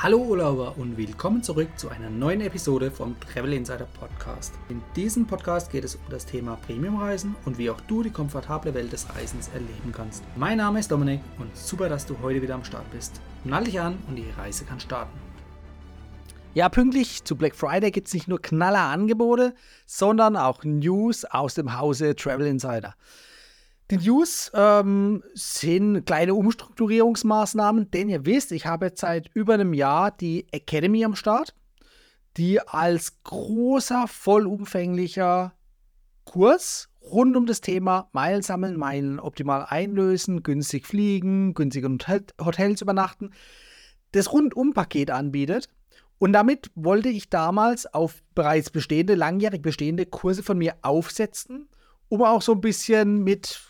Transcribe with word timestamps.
Hallo 0.00 0.18
Urlauber 0.18 0.78
und 0.78 0.96
willkommen 0.96 1.42
zurück 1.42 1.70
zu 1.76 1.88
einer 1.88 2.08
neuen 2.08 2.40
Episode 2.40 2.88
vom 2.88 3.16
Travel 3.18 3.52
Insider 3.52 3.88
Podcast. 3.98 4.54
In 4.68 4.80
diesem 4.94 5.26
Podcast 5.26 5.72
geht 5.72 5.82
es 5.82 5.96
um 5.96 6.02
das 6.08 6.24
Thema 6.24 6.54
Premiumreisen 6.54 7.34
und 7.44 7.58
wie 7.58 7.68
auch 7.68 7.80
du 7.80 8.04
die 8.04 8.12
komfortable 8.12 8.74
Welt 8.74 8.92
des 8.92 9.12
Reisens 9.12 9.48
erleben 9.48 9.90
kannst. 9.90 10.22
Mein 10.36 10.58
Name 10.58 10.78
ist 10.78 10.92
Dominik 10.92 11.18
und 11.40 11.56
super, 11.56 11.88
dass 11.88 12.06
du 12.06 12.16
heute 12.22 12.40
wieder 12.40 12.54
am 12.54 12.62
Start 12.62 12.88
bist. 12.92 13.20
Nall 13.42 13.64
dich 13.64 13.80
an 13.80 13.98
und 14.06 14.14
die 14.14 14.30
Reise 14.38 14.64
kann 14.64 14.78
starten. 14.78 15.18
Ja, 16.54 16.68
pünktlich 16.68 17.24
zu 17.24 17.34
Black 17.34 17.56
Friday 17.56 17.90
gibt 17.90 18.06
es 18.06 18.14
nicht 18.14 18.28
nur 18.28 18.40
knaller 18.40 18.84
Angebote, 18.84 19.52
sondern 19.84 20.36
auch 20.36 20.62
News 20.62 21.24
aus 21.24 21.54
dem 21.54 21.76
Hause 21.76 22.14
Travel 22.14 22.46
Insider. 22.46 22.94
Die 23.90 23.96
News 23.96 24.50
ähm, 24.52 25.22
sind 25.32 26.04
kleine 26.04 26.34
Umstrukturierungsmaßnahmen, 26.34 27.90
denn 27.90 28.10
ihr 28.10 28.26
wisst, 28.26 28.52
ich 28.52 28.66
habe 28.66 28.92
seit 28.94 29.30
über 29.32 29.54
einem 29.54 29.72
Jahr 29.72 30.10
die 30.10 30.46
Academy 30.52 31.06
am 31.06 31.14
Start, 31.14 31.54
die 32.36 32.60
als 32.60 33.22
großer, 33.24 34.06
vollumfänglicher 34.06 35.54
Kurs 36.24 36.90
rund 37.00 37.34
um 37.34 37.46
das 37.46 37.62
Thema 37.62 38.10
Meilen 38.12 38.42
sammeln, 38.42 38.76
Meilen 38.76 39.18
optimal 39.18 39.64
einlösen, 39.66 40.42
günstig 40.42 40.86
fliegen, 40.86 41.54
günstig 41.54 41.84
in 41.84 41.98
Hotels 42.44 42.82
übernachten, 42.82 43.30
das 44.12 44.30
Rundum-Paket 44.30 45.10
anbietet. 45.10 45.70
Und 46.18 46.34
damit 46.34 46.70
wollte 46.74 47.08
ich 47.08 47.30
damals 47.30 47.86
auf 47.86 48.22
bereits 48.34 48.68
bestehende, 48.68 49.14
langjährig 49.14 49.62
bestehende 49.62 50.04
Kurse 50.04 50.42
von 50.42 50.58
mir 50.58 50.74
aufsetzen, 50.82 51.70
um 52.10 52.22
auch 52.22 52.42
so 52.42 52.52
ein 52.52 52.60
bisschen 52.60 53.24
mit 53.24 53.67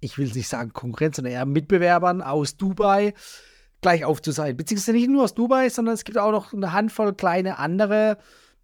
ich 0.00 0.18
will 0.18 0.30
nicht 0.32 0.48
sagen 0.48 0.72
Konkurrenz, 0.72 1.16
sondern 1.16 1.32
eher 1.32 1.46
Mitbewerbern 1.46 2.22
aus 2.22 2.56
Dubai 2.56 3.14
gleich 3.80 4.04
auf 4.04 4.22
zu 4.22 4.32
sein. 4.32 4.56
Beziehungsweise 4.56 4.96
nicht 4.96 5.08
nur 5.08 5.24
aus 5.24 5.34
Dubai, 5.34 5.68
sondern 5.68 5.94
es 5.94 6.04
gibt 6.04 6.18
auch 6.18 6.32
noch 6.32 6.52
eine 6.52 6.72
Handvoll 6.72 7.14
kleine 7.14 7.58
andere 7.58 8.18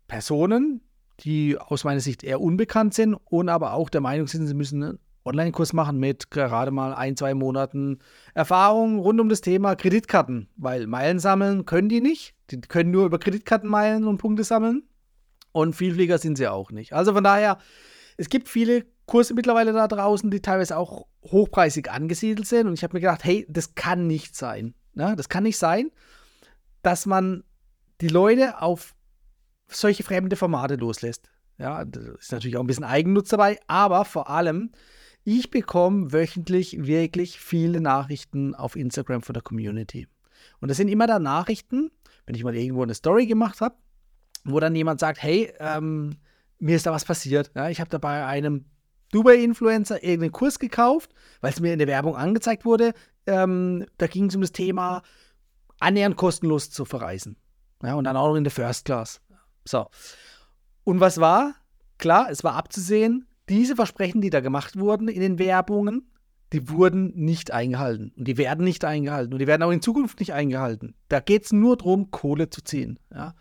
Personen, 0.09 0.81
die 1.21 1.57
aus 1.59 1.85
meiner 1.85 2.01
Sicht 2.01 2.25
eher 2.25 2.41
unbekannt 2.41 2.95
sind 2.95 3.15
und 3.15 3.49
aber 3.49 3.75
auch 3.75 3.89
der 3.89 4.01
Meinung 4.01 4.27
sind, 4.27 4.47
sie 4.47 4.55
müssen 4.55 4.83
einen 4.83 4.99
Online-Kurs 5.25 5.73
machen 5.73 5.99
mit 5.99 6.31
gerade 6.31 6.71
mal 6.71 6.93
ein, 6.93 7.17
zwei 7.17 7.35
Monaten 7.35 7.98
Erfahrung 8.35 8.98
rund 8.98 9.21
um 9.21 9.29
das 9.29 9.41
Thema 9.41 9.75
Kreditkarten, 9.75 10.48
weil 10.57 10.87
Meilen 10.87 11.19
sammeln 11.19 11.65
können 11.65 11.89
die 11.89 12.01
nicht. 12.01 12.35
Die 12.51 12.61
können 12.61 12.91
nur 12.91 13.07
über 13.07 13.19
Kreditkarten 13.19 13.69
Meilen 13.69 14.07
und 14.07 14.19
Punkte 14.19 14.45
sammeln. 14.45 14.83
Und 15.53 15.77
Vielflieger 15.77 16.19
sind 16.19 16.37
sie 16.37 16.48
auch 16.48 16.73
nicht. 16.73 16.93
Also 16.93 17.15
von 17.15 17.25
daher, 17.25 17.59
es 18.17 18.29
gibt 18.29 18.48
viele 18.48 18.84
Kurse 19.07 19.34
mittlerweile 19.34 19.73
da 19.73 19.89
draußen, 19.89 20.31
die 20.31 20.41
teilweise 20.41 20.77
auch 20.77 21.07
hochpreisig 21.23 21.91
angesiedelt 21.91 22.47
sind. 22.47 22.67
Und 22.67 22.75
ich 22.75 22.83
habe 22.83 22.95
mir 22.95 23.01
gedacht, 23.01 23.25
hey, 23.25 23.47
das 23.48 23.75
kann 23.75 24.07
nicht 24.07 24.37
sein. 24.37 24.75
Ne? 24.95 25.15
Das 25.17 25.29
kann 25.29 25.43
nicht 25.43 25.59
sein, 25.59 25.91
dass 26.83 27.07
man 27.07 27.45
die 28.01 28.09
Leute 28.09 28.61
auf 28.62 28.95
solche 29.69 30.03
fremde 30.03 30.37
Formate 30.37 30.77
loslässt. 30.77 31.31
Ja, 31.59 31.85
da 31.85 32.01
ist 32.19 32.33
natürlich 32.33 32.57
auch 32.57 32.62
ein 32.62 32.67
bisschen 32.67 32.85
Eigennutz 32.85 33.29
dabei, 33.29 33.59
aber 33.67 34.05
vor 34.05 34.29
allem, 34.29 34.73
ich 35.23 35.51
bekomme 35.51 36.12
wöchentlich 36.12 36.85
wirklich 36.87 37.39
viele 37.39 37.81
Nachrichten 37.81 38.55
auf 38.55 38.77
Instagram 38.77 39.23
von 39.23 39.35
der 39.35 39.42
Community. 39.42 40.09
Und 40.61 40.69
das 40.69 40.77
sind 40.77 40.89
immer 40.89 41.07
da 41.07 41.19
Nachrichten, 41.19 41.91
wenn 42.27 42.35
ich 42.35 42.45
mal 42.45 42.55
irgendwo 42.55 42.83
eine 42.83 42.95
Story 42.95 43.27
gemacht 43.27 43.61
habe, 43.61 43.77
wo 44.45 44.61
dann 44.61 44.75
jemand 44.75 45.01
sagt, 45.01 45.23
hey, 45.23 45.53
ähm, 45.59 46.17
mir 46.65 46.77
ist 46.77 46.87
da 46.87 46.93
was 46.93 47.05
passiert. 47.05 47.51
Ja, 47.55 47.69
ich 47.69 47.79
habe 47.79 47.91
da 47.91 47.98
bei 47.98 48.25
einem 48.25 48.65
Dubai-Influencer 49.12 50.03
irgendeinen 50.03 50.33
Kurs 50.33 50.59
gekauft, 50.59 51.15
weil 51.43 51.53
es 51.53 51.61
mir 51.61 51.75
in 51.75 51.79
der 51.79 51.89
Werbung 51.89 52.17
angezeigt 52.17 52.65
wurde. 52.65 52.95
Ähm, 53.27 53.84
da 53.98 54.07
ging 54.07 54.27
es 54.27 54.34
um 54.34 54.41
das 54.41 54.53
Thema, 54.53 55.03
annähernd 55.79 56.17
kostenlos 56.17 56.70
zu 56.70 56.87
verreisen. 56.87 57.37
Ja, 57.83 57.95
und 57.95 58.05
dann 58.05 58.17
auch 58.17 58.29
noch 58.29 58.37
in 58.37 58.45
der 58.45 58.51
First 58.51 58.87
Class. 58.87 59.20
So. 59.67 59.89
Und 60.85 61.01
was 61.01 61.20
war? 61.20 61.55
Klar, 61.98 62.30
es 62.30 62.42
war 62.45 62.55
abzusehen, 62.55 63.27
diese 63.51 63.77
Versprechen, 63.77 64.23
die 64.23 64.31
da 64.31 64.41
gemacht 64.41 64.79
wurden 64.79 65.08
in 65.08 65.20
den 65.20 65.39
Werbungen, 65.39 66.11
die 66.55 66.70
wurden 66.70 67.13
nicht 67.14 67.51
eingehalten. 67.51 68.13
Und 68.17 68.27
die 68.27 68.39
werden 68.39 68.64
nicht 68.64 68.86
eingehalten. 68.86 69.35
Und 69.35 69.39
die 69.39 69.46
werden 69.46 69.63
auch 69.63 69.70
in 69.70 69.83
Zukunft 69.83 70.19
nicht 70.19 70.33
eingehalten. 70.33 70.95
Da 71.08 71.20
geht 71.20 71.45
es 71.45 71.52
nur 71.52 71.77
darum, 71.77 72.11
Kohle 72.11 72.48
zu 72.48 72.63
ziehen. 72.64 72.98
Ja. 73.13 73.35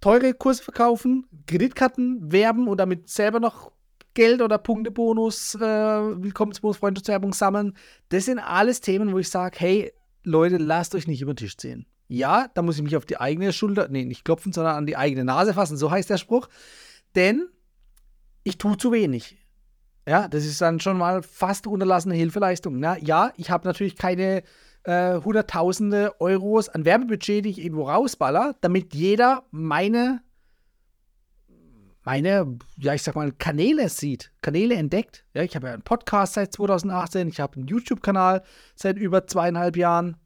Teure 0.00 0.34
Kurse 0.34 0.62
verkaufen, 0.62 1.26
Kreditkarten 1.46 2.32
werben 2.32 2.68
und 2.68 2.78
damit 2.78 3.08
selber 3.08 3.40
noch 3.40 3.72
Geld 4.14 4.42
oder 4.42 4.58
Punktebonus, 4.58 5.54
äh, 5.54 5.60
Willkommensbonus, 5.60 6.78
Freundschaftswerbung 6.78 7.32
sammeln. 7.32 7.74
Das 8.08 8.24
sind 8.24 8.38
alles 8.38 8.80
Themen, 8.80 9.12
wo 9.12 9.18
ich 9.18 9.28
sage, 9.28 9.56
hey, 9.58 9.92
Leute, 10.24 10.56
lasst 10.56 10.94
euch 10.94 11.06
nicht 11.06 11.22
über 11.22 11.32
den 11.34 11.36
Tisch 11.36 11.56
ziehen. 11.56 11.86
Ja, 12.08 12.48
da 12.54 12.62
muss 12.62 12.76
ich 12.76 12.82
mich 12.82 12.96
auf 12.96 13.06
die 13.06 13.20
eigene 13.20 13.52
Schulter, 13.52 13.88
nee, 13.88 14.04
nicht 14.04 14.24
klopfen, 14.24 14.52
sondern 14.52 14.74
an 14.74 14.86
die 14.86 14.96
eigene 14.96 15.24
Nase 15.24 15.54
fassen, 15.54 15.76
so 15.76 15.90
heißt 15.90 16.10
der 16.10 16.18
Spruch. 16.18 16.48
Denn 17.14 17.48
ich 18.42 18.58
tue 18.58 18.76
zu 18.76 18.90
wenig. 18.90 19.38
Ja, 20.08 20.26
das 20.26 20.44
ist 20.44 20.60
dann 20.60 20.80
schon 20.80 20.98
mal 20.98 21.22
fast 21.22 21.66
unterlassene 21.66 22.14
Hilfeleistung. 22.14 22.80
Na, 22.80 22.98
ja, 22.98 23.32
ich 23.36 23.50
habe 23.50 23.68
natürlich 23.68 23.96
keine 23.96 24.42
äh, 24.84 25.16
Hunderttausende 25.16 26.20
Euros 26.20 26.68
an 26.68 26.84
Werbebudget, 26.84 27.44
die 27.44 27.50
ich 27.50 27.62
irgendwo 27.62 27.88
rausballer, 27.88 28.56
damit 28.60 28.94
jeder 28.94 29.44
meine 29.50 30.22
meine, 32.02 32.58
ja, 32.78 32.94
ich 32.94 33.02
sag 33.02 33.14
mal, 33.14 33.30
Kanäle 33.30 33.88
sieht, 33.88 34.32
Kanäle 34.40 34.74
entdeckt. 34.74 35.24
Ja, 35.34 35.42
ich 35.42 35.54
habe 35.54 35.66
ja 35.66 35.74
einen 35.74 35.82
Podcast 35.82 36.32
seit 36.32 36.52
2018, 36.52 37.28
ich 37.28 37.40
habe 37.40 37.56
einen 37.56 37.66
YouTube-Kanal 37.66 38.42
seit 38.74 38.96
über 38.96 39.26
zweieinhalb 39.26 39.76
Jahren. 39.76 40.16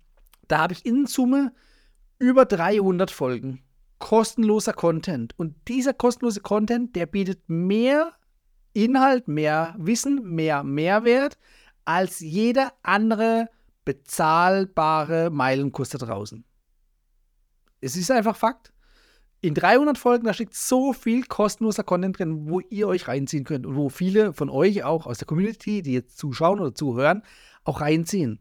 Da 0.47 0.59
habe 0.59 0.73
ich 0.73 0.87
in 0.87 1.07
Summe 1.07 1.53
über 2.19 2.45
300 2.45 3.11
Folgen 3.11 3.65
kostenloser 3.99 4.73
Content. 4.73 5.33
Und 5.39 5.57
dieser 5.67 5.95
kostenlose 5.95 6.41
Content, 6.41 6.95
der 6.95 7.07
bietet 7.07 7.41
mehr 7.49 8.13
Inhalt, 8.73 9.29
mehr 9.29 9.75
Wissen, 9.79 10.23
mehr 10.35 10.63
Mehrwert 10.63 11.39
als 11.85 12.21
jeder 12.21 12.73
andere 12.83 13.49
bezahlbare 13.84 15.31
Meilenkurs 15.31 15.91
da 15.91 15.99
draußen. 15.99 16.45
Es 17.81 17.97
ist 17.97 18.11
einfach 18.11 18.37
Fakt 18.37 18.75
in 19.45 19.53
300 19.53 19.99
Folgen, 19.99 20.25
da 20.25 20.33
steckt 20.33 20.55
so 20.55 20.95
viel 20.95 21.25
kostenloser 21.25 21.84
Content 21.84 22.19
drin, 22.19 22.49
wo 22.49 22.61
ihr 22.61 22.89
euch 22.89 23.09
reinziehen 23.09 23.44
könnt 23.44 23.67
und 23.67 23.77
wo 23.77 23.91
viele 23.91 24.33
von 24.33 24.49
euch 24.49 24.84
auch 24.84 25.06
aus 25.06 25.19
der 25.19 25.27
Community, 25.27 25.83
die 25.83 25.93
jetzt 25.93 26.17
zuschauen 26.17 26.61
oder 26.61 26.75
zuhören, 26.75 27.23
auch 27.62 27.83
reinziehen. 27.83 28.41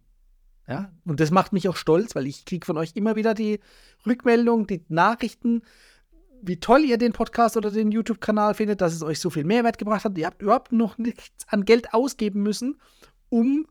Ja, 0.66 0.94
und 1.04 1.20
das 1.20 1.30
macht 1.30 1.52
mich 1.52 1.68
auch 1.68 1.76
stolz, 1.76 2.16
weil 2.16 2.26
ich 2.26 2.46
kriege 2.46 2.66
von 2.66 2.78
euch 2.78 2.94
immer 2.96 3.18
wieder 3.18 3.34
die 3.34 3.60
Rückmeldung, 4.08 4.66
die 4.66 4.86
Nachrichten, 4.88 5.64
wie 6.42 6.62
toll 6.62 6.86
ihr 6.86 6.98
den 6.98 7.12
Podcast 7.12 7.58
oder 7.58 7.70
den 7.70 7.92
YouTube-Kanal 7.92 8.54
findet, 8.54 8.80
dass 8.80 8.94
es 8.94 9.04
euch 9.04 9.20
so 9.20 9.30
viel 9.30 9.44
Mehrwert 9.44 9.78
gebracht 9.78 10.06
hat. 10.06 10.18
Ihr 10.18 10.26
habt 10.26 10.42
überhaupt 10.42 10.72
noch 10.72 10.98
nichts 10.98 11.46
an 11.50 11.66
Geld 11.66 11.94
ausgeben 11.94 12.44
müssen, 12.44 12.80
um 13.28 13.68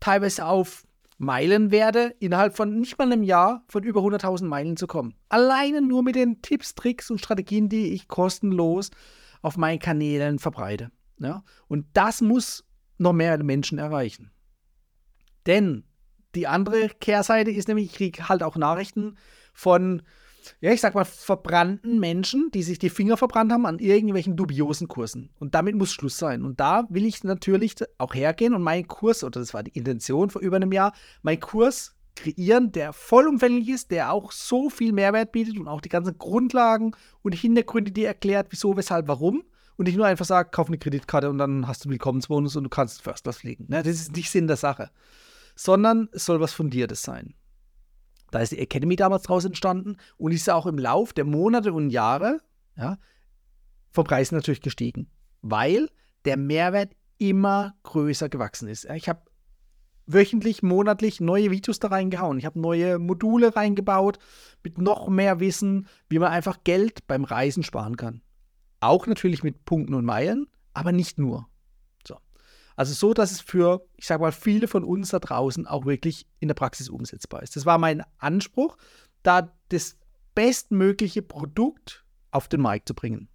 teilweise 0.00 0.44
auf 0.44 0.84
Meilenwerte 1.18 2.14
innerhalb 2.20 2.56
von 2.56 2.78
nicht 2.78 2.96
mal 2.96 3.10
einem 3.10 3.24
Jahr 3.24 3.64
von 3.68 3.82
über 3.82 4.00
100.000 4.00 4.44
Meilen 4.44 4.76
zu 4.76 4.86
kommen. 4.86 5.14
Alleine 5.28 5.82
nur 5.82 6.02
mit 6.02 6.14
den 6.14 6.40
Tipps, 6.42 6.74
Tricks 6.74 7.10
und 7.10 7.18
Strategien, 7.18 7.68
die 7.68 7.92
ich 7.92 8.06
kostenlos 8.08 8.90
auf 9.42 9.56
meinen 9.56 9.80
Kanälen 9.80 10.38
verbreite. 10.38 10.90
Ja? 11.18 11.42
Und 11.66 11.86
das 11.92 12.20
muss 12.20 12.64
noch 12.98 13.12
mehr 13.12 13.42
Menschen 13.42 13.78
erreichen. 13.78 14.30
Denn 15.46 15.84
die 16.34 16.46
andere 16.46 16.88
Kehrseite 16.88 17.50
ist 17.50 17.68
nämlich, 17.68 17.86
ich 17.86 17.94
kriege 17.94 18.28
halt 18.28 18.42
auch 18.42 18.56
Nachrichten 18.56 19.16
von 19.52 20.02
ja, 20.60 20.72
ich 20.72 20.80
sag 20.80 20.94
mal, 20.94 21.04
verbrannten 21.04 22.00
Menschen, 22.00 22.50
die 22.52 22.62
sich 22.62 22.78
die 22.78 22.90
Finger 22.90 23.16
verbrannt 23.16 23.52
haben 23.52 23.66
an 23.66 23.78
irgendwelchen 23.78 24.36
dubiosen 24.36 24.88
Kursen. 24.88 25.30
Und 25.38 25.54
damit 25.54 25.76
muss 25.76 25.92
Schluss 25.92 26.18
sein. 26.18 26.44
Und 26.44 26.60
da 26.60 26.86
will 26.88 27.04
ich 27.04 27.22
natürlich 27.24 27.76
auch 27.98 28.14
hergehen 28.14 28.54
und 28.54 28.62
meinen 28.62 28.88
Kurs, 28.88 29.22
oder 29.22 29.40
das 29.40 29.54
war 29.54 29.62
die 29.62 29.76
Intention 29.76 30.30
vor 30.30 30.42
über 30.42 30.56
einem 30.56 30.72
Jahr, 30.72 30.92
meinen 31.22 31.40
Kurs 31.40 31.94
kreieren, 32.16 32.72
der 32.72 32.92
vollumfänglich 32.92 33.68
ist, 33.68 33.90
der 33.90 34.12
auch 34.12 34.32
so 34.32 34.70
viel 34.70 34.92
Mehrwert 34.92 35.32
bietet 35.32 35.58
und 35.58 35.68
auch 35.68 35.80
die 35.80 35.88
ganzen 35.88 36.18
Grundlagen 36.18 36.96
und 37.22 37.32
Hintergründe, 37.32 37.92
die 37.92 38.04
erklärt, 38.04 38.48
wieso, 38.50 38.76
weshalb, 38.76 39.06
warum. 39.08 39.44
Und 39.76 39.86
nicht 39.86 39.96
nur 39.96 40.06
einfach 40.06 40.24
sagt, 40.24 40.52
kauf 40.52 40.66
eine 40.66 40.78
Kreditkarte 40.78 41.30
und 41.30 41.38
dann 41.38 41.68
hast 41.68 41.84
du 41.84 41.88
einen 41.88 41.92
Willkommensbonus 41.92 42.56
und 42.56 42.64
du 42.64 42.68
kannst 42.68 43.00
First 43.00 43.22
Class 43.22 43.38
fliegen. 43.38 43.66
Ne? 43.68 43.84
Das 43.84 43.94
ist 43.94 44.16
nicht 44.16 44.30
Sinn 44.30 44.48
der 44.48 44.56
Sache. 44.56 44.90
Sondern 45.54 46.08
es 46.10 46.24
soll 46.24 46.40
was 46.40 46.52
Fundiertes 46.52 47.02
sein. 47.02 47.34
Da 48.30 48.40
ist 48.40 48.52
die 48.52 48.58
Academy 48.58 48.96
damals 48.96 49.22
draus 49.24 49.44
entstanden 49.44 49.96
und 50.16 50.32
ist 50.32 50.50
auch 50.50 50.66
im 50.66 50.78
Lauf 50.78 51.12
der 51.12 51.24
Monate 51.24 51.72
und 51.72 51.90
Jahre 51.90 52.40
ja, 52.76 52.98
vom 53.90 54.04
Preis 54.04 54.32
natürlich 54.32 54.60
gestiegen, 54.60 55.10
weil 55.42 55.88
der 56.24 56.36
Mehrwert 56.36 56.92
immer 57.18 57.74
größer 57.82 58.28
gewachsen 58.28 58.68
ist. 58.68 58.84
Ich 58.84 59.08
habe 59.08 59.22
wöchentlich, 60.06 60.62
monatlich 60.62 61.20
neue 61.20 61.50
Videos 61.50 61.78
da 61.78 61.88
reingehauen. 61.88 62.38
Ich 62.38 62.46
habe 62.46 62.58
neue 62.58 62.98
Module 62.98 63.54
reingebaut 63.54 64.18
mit 64.62 64.78
noch 64.78 65.08
mehr 65.08 65.40
Wissen, 65.40 65.86
wie 66.08 66.18
man 66.18 66.32
einfach 66.32 66.64
Geld 66.64 67.06
beim 67.06 67.24
Reisen 67.24 67.62
sparen 67.62 67.96
kann. 67.96 68.22
Auch 68.80 69.06
natürlich 69.06 69.42
mit 69.42 69.64
Punkten 69.64 69.94
und 69.94 70.04
Meilen, 70.04 70.46
aber 70.72 70.92
nicht 70.92 71.18
nur. 71.18 71.48
Also 72.78 72.94
so, 72.94 73.12
dass 73.12 73.32
es 73.32 73.40
für, 73.40 73.84
ich 73.96 74.06
sage 74.06 74.22
mal, 74.22 74.30
viele 74.30 74.68
von 74.68 74.84
uns 74.84 75.08
da 75.08 75.18
draußen 75.18 75.66
auch 75.66 75.84
wirklich 75.84 76.28
in 76.38 76.46
der 76.46 76.54
Praxis 76.54 76.88
umsetzbar 76.88 77.42
ist. 77.42 77.56
Das 77.56 77.66
war 77.66 77.76
mein 77.76 78.04
Anspruch. 78.18 78.76
da 79.24 79.52
das 79.70 79.96
bestmögliche 80.36 81.22
Produkt 81.22 82.04
auf 82.30 82.46
den 82.46 82.60
Markt 82.60 82.86
zu 82.86 82.94
bringen. 82.94 83.28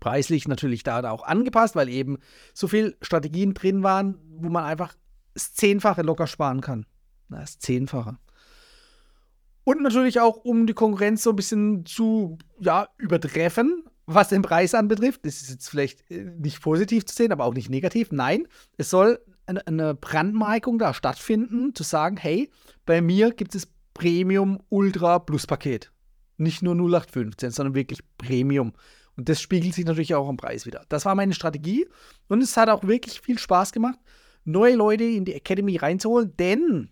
Preislich 0.00 0.48
natürlich 0.48 0.82
da 0.82 1.10
auch 1.10 1.24
angepasst, 1.24 1.76
weil 1.76 1.90
eben 1.90 2.16
so 2.54 2.68
viele 2.68 2.96
Strategien 3.02 3.52
drin 3.52 3.82
waren, 3.82 4.18
wo 4.40 4.48
man 4.48 4.64
einfach 4.64 4.94
das 5.34 5.52
Zehnfache 5.52 6.00
locker 6.00 6.26
sparen 6.26 6.62
kann. 6.62 6.86
Das 7.28 7.58
Zehnfache. 7.58 8.16
Und 9.64 9.82
natürlich 9.82 10.20
auch, 10.20 10.36
um 10.38 10.66
die 10.66 10.72
Konkurrenz 10.72 11.22
so 11.22 11.30
ein 11.30 11.36
bisschen 11.36 11.84
zu 11.84 12.38
ja, 12.58 12.88
übertreffen, 12.96 13.84
was 14.08 14.28
den 14.28 14.42
Preis 14.42 14.74
anbetrifft. 14.74 15.24
Das 15.24 15.42
ist 15.42 15.50
jetzt 15.50 15.68
vielleicht 15.68 16.10
äh, 16.10 16.24
nicht 16.38 16.62
positiv 16.62 17.04
zu 17.04 17.14
sehen, 17.14 17.30
aber 17.30 17.44
auch 17.44 17.54
nicht 17.54 17.68
negativ. 17.68 18.10
Nein, 18.10 18.48
es 18.76 18.90
soll 18.90 19.20
eine 19.46 19.94
Brandmarkung 19.94 20.78
da 20.78 20.92
stattfinden, 20.92 21.74
zu 21.74 21.82
sagen, 21.82 22.18
hey, 22.18 22.50
bei 22.84 23.00
mir 23.00 23.32
gibt 23.32 23.54
es 23.54 23.66
Premium 23.94 24.62
Ultra 24.68 25.18
Plus 25.18 25.46
Paket. 25.46 25.90
Nicht 26.36 26.62
nur 26.62 26.74
0815, 26.74 27.50
sondern 27.50 27.74
wirklich 27.74 28.00
Premium. 28.18 28.74
Und 29.16 29.28
das 29.28 29.40
spiegelt 29.40 29.74
sich 29.74 29.86
natürlich 29.86 30.14
auch 30.14 30.28
am 30.28 30.36
Preis 30.36 30.66
wieder. 30.66 30.84
Das 30.88 31.04
war 31.04 31.14
meine 31.14 31.34
Strategie 31.34 31.86
und 32.28 32.42
es 32.42 32.56
hat 32.56 32.68
auch 32.68 32.84
wirklich 32.84 33.20
viel 33.20 33.38
Spaß 33.38 33.72
gemacht, 33.72 33.98
neue 34.44 34.76
Leute 34.76 35.04
in 35.04 35.24
die 35.24 35.34
Academy 35.34 35.76
reinzuholen, 35.76 36.36
denn 36.36 36.90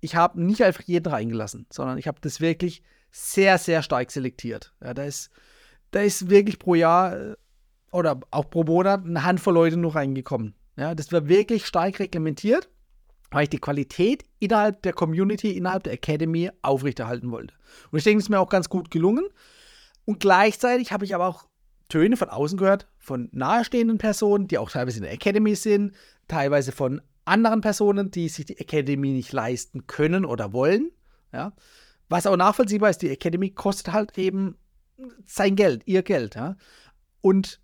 ich 0.00 0.16
habe 0.16 0.42
nicht 0.42 0.62
einfach 0.64 0.82
jeden 0.82 1.10
reingelassen, 1.10 1.66
sondern 1.70 1.98
ich 1.98 2.08
habe 2.08 2.20
das 2.20 2.40
wirklich 2.40 2.82
sehr, 3.10 3.58
sehr 3.58 3.82
stark 3.82 4.10
selektiert. 4.10 4.74
Ja, 4.82 4.92
da, 4.92 5.04
ist, 5.04 5.30
da 5.92 6.00
ist 6.00 6.28
wirklich 6.28 6.58
pro 6.58 6.74
Jahr 6.74 7.16
äh, 7.16 7.36
oder 7.92 8.20
auch 8.30 8.50
pro 8.50 8.64
Monat 8.64 9.04
eine 9.04 9.24
Handvoll 9.24 9.54
Leute 9.54 9.76
nur 9.76 9.94
reingekommen. 9.94 10.54
Ja, 10.76 10.94
das 10.94 11.12
war 11.12 11.28
wirklich 11.28 11.66
stark 11.66 12.00
reglementiert, 12.00 12.68
weil 13.30 13.44
ich 13.44 13.50
die 13.50 13.58
Qualität 13.58 14.24
innerhalb 14.40 14.82
der 14.82 14.94
Community, 14.94 15.56
innerhalb 15.56 15.84
der 15.84 15.92
Academy 15.92 16.50
aufrechterhalten 16.62 17.30
wollte. 17.30 17.54
Und 17.90 17.98
ich 17.98 18.04
denke, 18.04 18.18
es 18.18 18.24
ist 18.24 18.30
mir 18.30 18.40
auch 18.40 18.48
ganz 18.48 18.68
gut 18.68 18.90
gelungen. 18.90 19.26
Und 20.04 20.18
gleichzeitig 20.20 20.90
habe 20.90 21.04
ich 21.04 21.14
aber 21.14 21.26
auch 21.26 21.46
Töne 21.88 22.16
von 22.16 22.30
außen 22.30 22.58
gehört, 22.58 22.88
von 22.98 23.28
nahestehenden 23.32 23.98
Personen, 23.98 24.48
die 24.48 24.56
auch 24.56 24.70
teilweise 24.70 24.96
in 24.96 25.04
der 25.04 25.12
Academy 25.12 25.54
sind, 25.54 25.94
teilweise 26.26 26.72
von 26.72 27.02
anderen 27.26 27.60
Personen, 27.60 28.10
die 28.10 28.28
sich 28.30 28.46
die 28.46 28.58
Academy 28.58 29.10
nicht 29.10 29.32
leisten 29.32 29.86
können 29.86 30.24
oder 30.24 30.54
wollen. 30.54 30.90
Ja. 31.32 31.52
Was 32.08 32.26
auch 32.26 32.36
nachvollziehbar 32.36 32.90
ist, 32.90 33.02
die 33.02 33.10
Academy 33.10 33.50
kostet 33.50 33.92
halt 33.92 34.16
eben 34.16 34.56
sein 35.26 35.56
Geld, 35.56 35.82
ihr 35.86 36.02
Geld. 36.02 36.34
Ja. 36.34 36.56
Und 37.20 37.60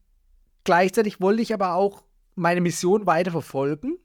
gleichzeitig 0.65 1.21
wollte 1.21 1.43
ich 1.43 1.53
aber 1.55 1.75
auch 1.75 2.05
meine 2.35 2.61
Mission 2.61 3.07
weiter 3.07 3.31
verfolgen, 3.31 3.99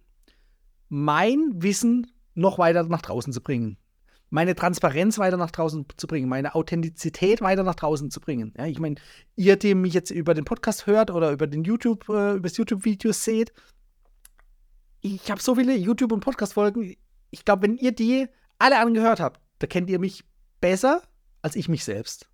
mein 0.90 1.62
Wissen 1.62 2.12
noch 2.34 2.58
weiter 2.58 2.84
nach 2.84 3.02
draußen 3.02 3.32
zu 3.34 3.42
bringen. 3.42 3.78
Meine 4.30 4.56
Transparenz 4.56 5.20
weiter 5.20 5.38
nach 5.38 5.52
draußen 5.52 5.86
zu 5.96 6.08
bringen, 6.08 6.28
meine 6.28 6.56
Authentizität 6.56 7.42
weiter 7.42 7.62
nach 7.62 7.76
draußen 7.76 8.10
zu 8.10 8.20
bringen. 8.20 8.52
Ja, 8.58 8.66
ich 8.66 8.80
meine, 8.80 8.96
ihr, 9.36 9.58
die 9.58 9.76
mich 9.76 9.94
jetzt 9.94 10.10
über 10.10 10.34
den 10.34 10.44
Podcast 10.44 10.88
hört 10.88 11.12
oder 11.12 11.32
über 11.32 11.46
den 11.46 11.64
YouTube, 11.64 12.10
äh, 12.10 12.34
über 12.34 12.50
das 12.50 12.58
YouTube-Video 12.58 13.12
seht, 13.12 13.54
ich 15.02 15.30
habe 15.30 15.42
so 15.42 15.54
viele 15.56 15.76
YouTube- 15.76 16.14
und 16.14 16.22
Podcast-Folgen. 16.22 16.96
Ich 17.30 17.46
glaube, 17.46 17.64
wenn 17.64 17.78
ihr 17.78 17.92
die 17.92 18.28
alle 18.58 18.80
angehört 18.80 19.20
habt, 19.20 19.40
da 19.60 19.68
kennt 19.68 19.90
ihr 19.90 20.00
mich 20.00 20.24
besser 20.62 21.04
als 21.42 21.56
ich 21.56 21.68
mich 21.68 21.84
selbst. 21.84 22.30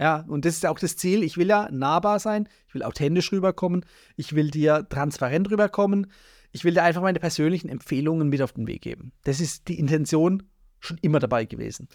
Ja, 0.00 0.24
und 0.28 0.46
das 0.46 0.54
ist 0.54 0.64
auch 0.64 0.78
das 0.78 0.96
Ziel. 0.96 1.22
Ich 1.22 1.36
will 1.36 1.48
ja 1.48 1.68
nahbar 1.70 2.20
sein, 2.20 2.48
ich 2.66 2.74
will 2.74 2.82
authentisch 2.82 3.30
rüberkommen, 3.32 3.84
ich 4.16 4.34
will 4.34 4.50
dir 4.50 4.86
transparent 4.88 5.50
rüberkommen, 5.50 6.10
ich 6.52 6.64
will 6.64 6.72
dir 6.72 6.82
einfach 6.82 7.02
meine 7.02 7.20
persönlichen 7.20 7.68
Empfehlungen 7.68 8.30
mit 8.30 8.40
auf 8.40 8.52
den 8.52 8.66
Weg 8.66 8.80
geben. 8.80 9.12
Das 9.24 9.40
ist 9.40 9.68
die 9.68 9.78
Intention 9.78 10.44
schon 10.80 10.96
immer 11.02 11.18
dabei 11.18 11.44
gewesen. 11.44 11.88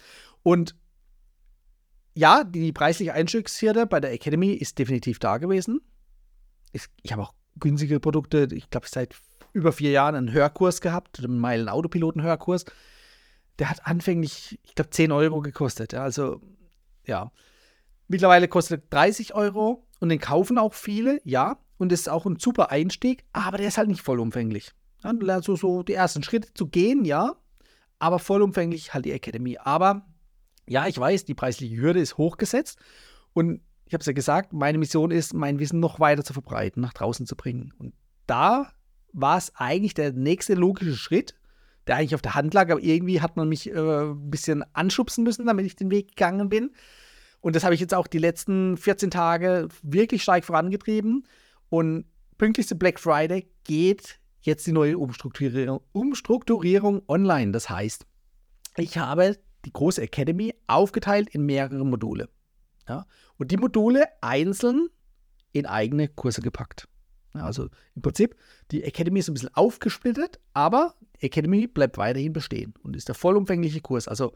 Und 0.44 0.76
ja, 2.14 2.44
die 2.44 2.72
preisliche 2.72 3.12
Einstiegshürde 3.12 3.86
bei 3.86 3.98
der 3.98 4.12
Academy 4.12 4.52
ist 4.52 4.78
definitiv 4.78 5.18
da 5.18 5.38
gewesen. 5.38 5.80
Ich, 6.72 7.12
habe 7.12 7.22
auch 7.22 7.34
günstige 7.58 7.98
Produkte, 7.98 8.46
ich 8.52 8.70
glaube, 8.70 8.86
seit 8.88 9.16
über 9.52 9.72
vier 9.72 9.90
Jahren 9.90 10.14
einen 10.14 10.32
Hörkurs 10.32 10.80
gehabt, 10.80 11.18
einen 11.18 11.40
Meilen 11.40 11.68
Autopiloten-Hörkurs. 11.68 12.66
Der 13.58 13.68
hat 13.68 13.84
anfänglich, 13.84 14.60
ich 14.62 14.76
glaube, 14.76 14.90
10 14.90 15.10
Euro 15.10 15.40
gekostet. 15.40 15.92
Ja, 15.92 16.04
also, 16.04 16.40
ja. 17.04 17.32
Mittlerweile 18.08 18.48
kostet 18.48 18.82
er 18.82 18.86
30 18.90 19.34
Euro 19.34 19.86
und 20.00 20.08
den 20.08 20.18
kaufen 20.18 20.58
auch 20.58 20.74
viele, 20.74 21.20
ja. 21.24 21.58
Und 21.78 21.92
das 21.92 22.00
ist 22.00 22.08
auch 22.08 22.24
ein 22.24 22.38
super 22.38 22.70
Einstieg, 22.70 23.24
aber 23.32 23.58
der 23.58 23.68
ist 23.68 23.78
halt 23.78 23.88
nicht 23.88 24.02
vollumfänglich. 24.02 24.72
Ja, 25.04 25.12
du 25.12 25.26
lernst 25.26 25.46
so, 25.46 25.56
so 25.56 25.82
die 25.82 25.92
ersten 25.92 26.22
Schritte 26.22 26.54
zu 26.54 26.68
gehen, 26.68 27.04
ja. 27.04 27.36
Aber 27.98 28.18
vollumfänglich 28.18 28.94
halt 28.94 29.04
die 29.04 29.12
Academy. 29.12 29.58
Aber 29.58 30.06
ja, 30.66 30.86
ich 30.86 30.98
weiß, 30.98 31.24
die 31.24 31.34
preisliche 31.34 31.76
Hürde 31.76 32.00
ist 32.00 32.18
hochgesetzt. 32.18 32.78
Und 33.32 33.60
ich 33.86 33.94
habe 33.94 34.00
es 34.00 34.06
ja 34.06 34.12
gesagt, 34.12 34.52
meine 34.52 34.78
Mission 34.78 35.10
ist, 35.10 35.34
mein 35.34 35.58
Wissen 35.58 35.80
noch 35.80 36.00
weiter 36.00 36.24
zu 36.24 36.32
verbreiten, 36.32 36.82
nach 36.82 36.92
draußen 36.92 37.26
zu 37.26 37.36
bringen. 37.36 37.72
Und 37.78 37.94
da 38.26 38.72
war 39.12 39.38
es 39.38 39.52
eigentlich 39.54 39.94
der 39.94 40.12
nächste 40.12 40.54
logische 40.54 40.96
Schritt, 40.96 41.34
der 41.86 41.96
eigentlich 41.96 42.14
auf 42.14 42.22
der 42.22 42.34
Hand 42.34 42.52
lag, 42.52 42.70
aber 42.70 42.82
irgendwie 42.82 43.20
hat 43.20 43.36
man 43.36 43.48
mich 43.48 43.70
äh, 43.70 43.78
ein 43.78 44.30
bisschen 44.30 44.64
anschubsen 44.74 45.22
müssen, 45.24 45.46
damit 45.46 45.66
ich 45.66 45.76
den 45.76 45.90
Weg 45.90 46.08
gegangen 46.08 46.48
bin. 46.48 46.72
Und 47.46 47.54
das 47.54 47.62
habe 47.62 47.76
ich 47.76 47.80
jetzt 47.80 47.94
auch 47.94 48.08
die 48.08 48.18
letzten 48.18 48.76
14 48.76 49.08
Tage 49.08 49.68
wirklich 49.80 50.24
stark 50.24 50.44
vorangetrieben. 50.44 51.28
Und 51.68 52.06
pünktlich 52.38 52.66
zu 52.66 52.74
Black 52.74 52.98
Friday 52.98 53.48
geht 53.62 54.18
jetzt 54.40 54.66
die 54.66 54.72
neue 54.72 54.98
Umstrukturierung, 54.98 55.80
Umstrukturierung 55.92 57.02
online. 57.06 57.52
Das 57.52 57.70
heißt, 57.70 58.04
ich 58.78 58.98
habe 58.98 59.36
die 59.64 59.72
große 59.72 60.02
Academy 60.02 60.56
aufgeteilt 60.66 61.28
in 61.30 61.46
mehrere 61.46 61.86
Module. 61.86 62.28
Ja? 62.88 63.06
Und 63.36 63.52
die 63.52 63.58
Module 63.58 64.06
einzeln 64.22 64.88
in 65.52 65.66
eigene 65.66 66.08
Kurse 66.08 66.40
gepackt. 66.40 66.88
Also 67.32 67.68
im 67.94 68.02
Prinzip, 68.02 68.34
die 68.72 68.82
Academy 68.82 69.20
ist 69.20 69.28
ein 69.28 69.34
bisschen 69.34 69.54
aufgesplittet, 69.54 70.40
aber 70.52 70.96
die 71.20 71.26
Academy 71.26 71.68
bleibt 71.68 71.96
weiterhin 71.96 72.32
bestehen 72.32 72.74
und 72.82 72.96
ist 72.96 73.06
der 73.06 73.14
vollumfängliche 73.14 73.82
Kurs. 73.82 74.08
Also 74.08 74.32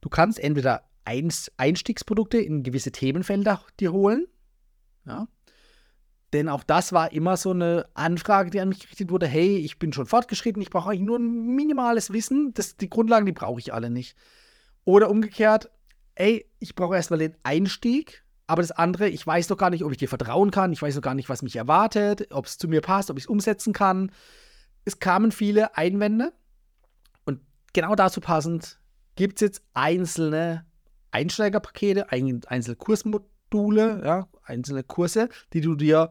du 0.00 0.08
kannst 0.08 0.40
entweder 0.40 0.84
Einstiegsprodukte 1.04 2.38
in 2.38 2.62
gewisse 2.62 2.92
Themenfelder 2.92 3.62
dir 3.80 3.92
holen, 3.92 4.26
ja, 5.04 5.26
denn 6.32 6.48
auch 6.48 6.64
das 6.64 6.92
war 6.92 7.12
immer 7.12 7.36
so 7.36 7.50
eine 7.50 7.86
Anfrage, 7.94 8.50
die 8.50 8.60
an 8.60 8.70
mich 8.70 8.80
gerichtet 8.80 9.10
wurde: 9.10 9.26
hey, 9.26 9.58
ich 9.58 9.78
bin 9.78 9.92
schon 9.92 10.06
fortgeschritten, 10.06 10.62
ich 10.62 10.70
brauche 10.70 10.90
eigentlich 10.90 11.02
nur 11.02 11.18
ein 11.18 11.54
minimales 11.54 12.12
Wissen. 12.12 12.54
Das, 12.54 12.76
die 12.76 12.88
Grundlagen, 12.88 13.26
die 13.26 13.32
brauche 13.32 13.60
ich 13.60 13.74
alle 13.74 13.90
nicht. 13.90 14.16
Oder 14.84 15.10
umgekehrt, 15.10 15.70
ey, 16.14 16.46
ich 16.58 16.74
brauche 16.74 16.96
erstmal 16.96 17.18
den 17.18 17.36
Einstieg 17.42 18.22
aber 18.52 18.60
das 18.60 18.72
andere, 18.72 19.08
ich 19.08 19.26
weiß 19.26 19.46
doch 19.46 19.56
gar 19.56 19.70
nicht, 19.70 19.82
ob 19.82 19.92
ich 19.92 19.96
dir 19.96 20.10
vertrauen 20.10 20.50
kann. 20.50 20.74
Ich 20.74 20.82
weiß 20.82 20.94
doch 20.94 21.00
gar 21.00 21.14
nicht, 21.14 21.30
was 21.30 21.40
mich 21.40 21.56
erwartet, 21.56 22.28
ob 22.32 22.44
es 22.44 22.58
zu 22.58 22.68
mir 22.68 22.82
passt, 22.82 23.10
ob 23.10 23.16
ich 23.16 23.24
es 23.24 23.28
umsetzen 23.28 23.72
kann. 23.72 24.12
Es 24.84 24.98
kamen 24.98 25.32
viele 25.32 25.76
Einwände. 25.76 26.34
Und 27.24 27.40
genau 27.72 27.94
dazu 27.94 28.20
passend 28.20 28.78
gibt 29.16 29.36
es 29.36 29.40
jetzt 29.40 29.62
einzelne 29.72 30.66
Einsteigerpakete, 31.12 32.10
einzelne 32.10 32.76
Kursmodule, 32.76 34.02
ja, 34.04 34.28
einzelne 34.44 34.82
Kurse, 34.82 35.28
die 35.52 35.60
du 35.60 35.74
dir 35.76 36.10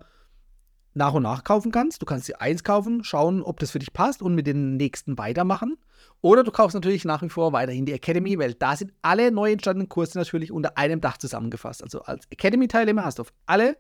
nach 0.94 1.14
und 1.14 1.24
nach 1.24 1.44
kaufen 1.44 1.72
kannst. 1.72 2.02
Du 2.02 2.06
kannst 2.06 2.28
dir 2.28 2.42
eins 2.42 2.64
kaufen, 2.64 3.04
schauen, 3.04 3.42
ob 3.42 3.60
das 3.60 3.72
für 3.72 3.80
dich 3.80 3.94
passt 3.94 4.22
und 4.22 4.36
mit 4.36 4.48
den 4.48 4.78
nächsten 4.78 5.18
weitermachen. 5.18 5.78
Oder 6.22 6.44
du 6.44 6.52
kaufst 6.52 6.76
natürlich 6.76 7.06
nach 7.06 7.22
wie 7.22 7.30
vor 7.30 7.54
weiterhin 7.54 7.86
die 7.86 7.94
Academy, 7.94 8.38
weil 8.38 8.54
da 8.54 8.76
sind 8.76 8.94
alle 9.02 9.32
neu 9.32 9.52
entstandenen 9.52 9.90
Kurse 9.90 10.18
natürlich 10.18 10.52
unter 10.52 10.78
einem 10.78 11.02
Dach 11.02 11.18
zusammengefasst. 11.18 11.84
Also 11.84 12.02
als 12.02 12.26
Academy-Teilnehmer 12.30 13.06
hast 13.06 13.20
du 13.20 13.22
auf 13.22 13.34
alle 13.46 13.78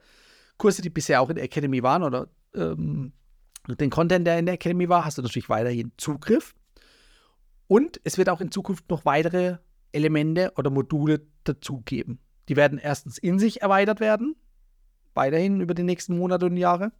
Kurse, 0.57 0.81
die 0.81 0.89
bisher 0.89 1.21
auch 1.21 1.29
in 1.29 1.35
der 1.35 1.45
Academy 1.45 1.83
waren 1.83 2.03
oder 2.03 2.27
ähm, 2.55 3.13
den 3.67 3.89
Content, 3.89 4.25
der 4.25 4.39
in 4.39 4.45
der 4.45 4.55
Academy 4.55 4.89
war, 4.89 5.05
hast 5.05 5.17
du 5.17 5.21
natürlich 5.21 5.49
weiterhin 5.49 5.91
Zugriff. 5.97 6.55
Und 7.67 8.01
es 8.03 8.17
wird 8.17 8.29
auch 8.29 8.41
in 8.41 8.51
Zukunft 8.51 8.89
noch 8.89 9.05
weitere 9.05 9.57
Elemente 9.91 10.53
oder 10.57 10.69
Module 10.69 11.21
dazugeben. 11.43 12.19
Die 12.49 12.55
werden 12.55 12.77
erstens 12.77 13.17
in 13.17 13.39
sich 13.39 13.61
erweitert 13.61 13.99
werden, 13.99 14.35
weiterhin 15.13 15.61
über 15.61 15.73
die 15.73 15.83
nächsten 15.83 16.17
Monate 16.17 16.45
und 16.45 16.57
Jahre 16.57 16.91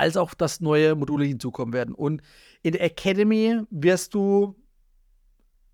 als 0.00 0.16
auch 0.16 0.34
dass 0.34 0.60
neue 0.60 0.94
Module 0.94 1.26
hinzukommen 1.26 1.74
werden. 1.74 1.94
Und 1.94 2.22
in 2.62 2.72
der 2.72 2.82
Academy 2.82 3.60
wirst 3.70 4.14
du, 4.14 4.56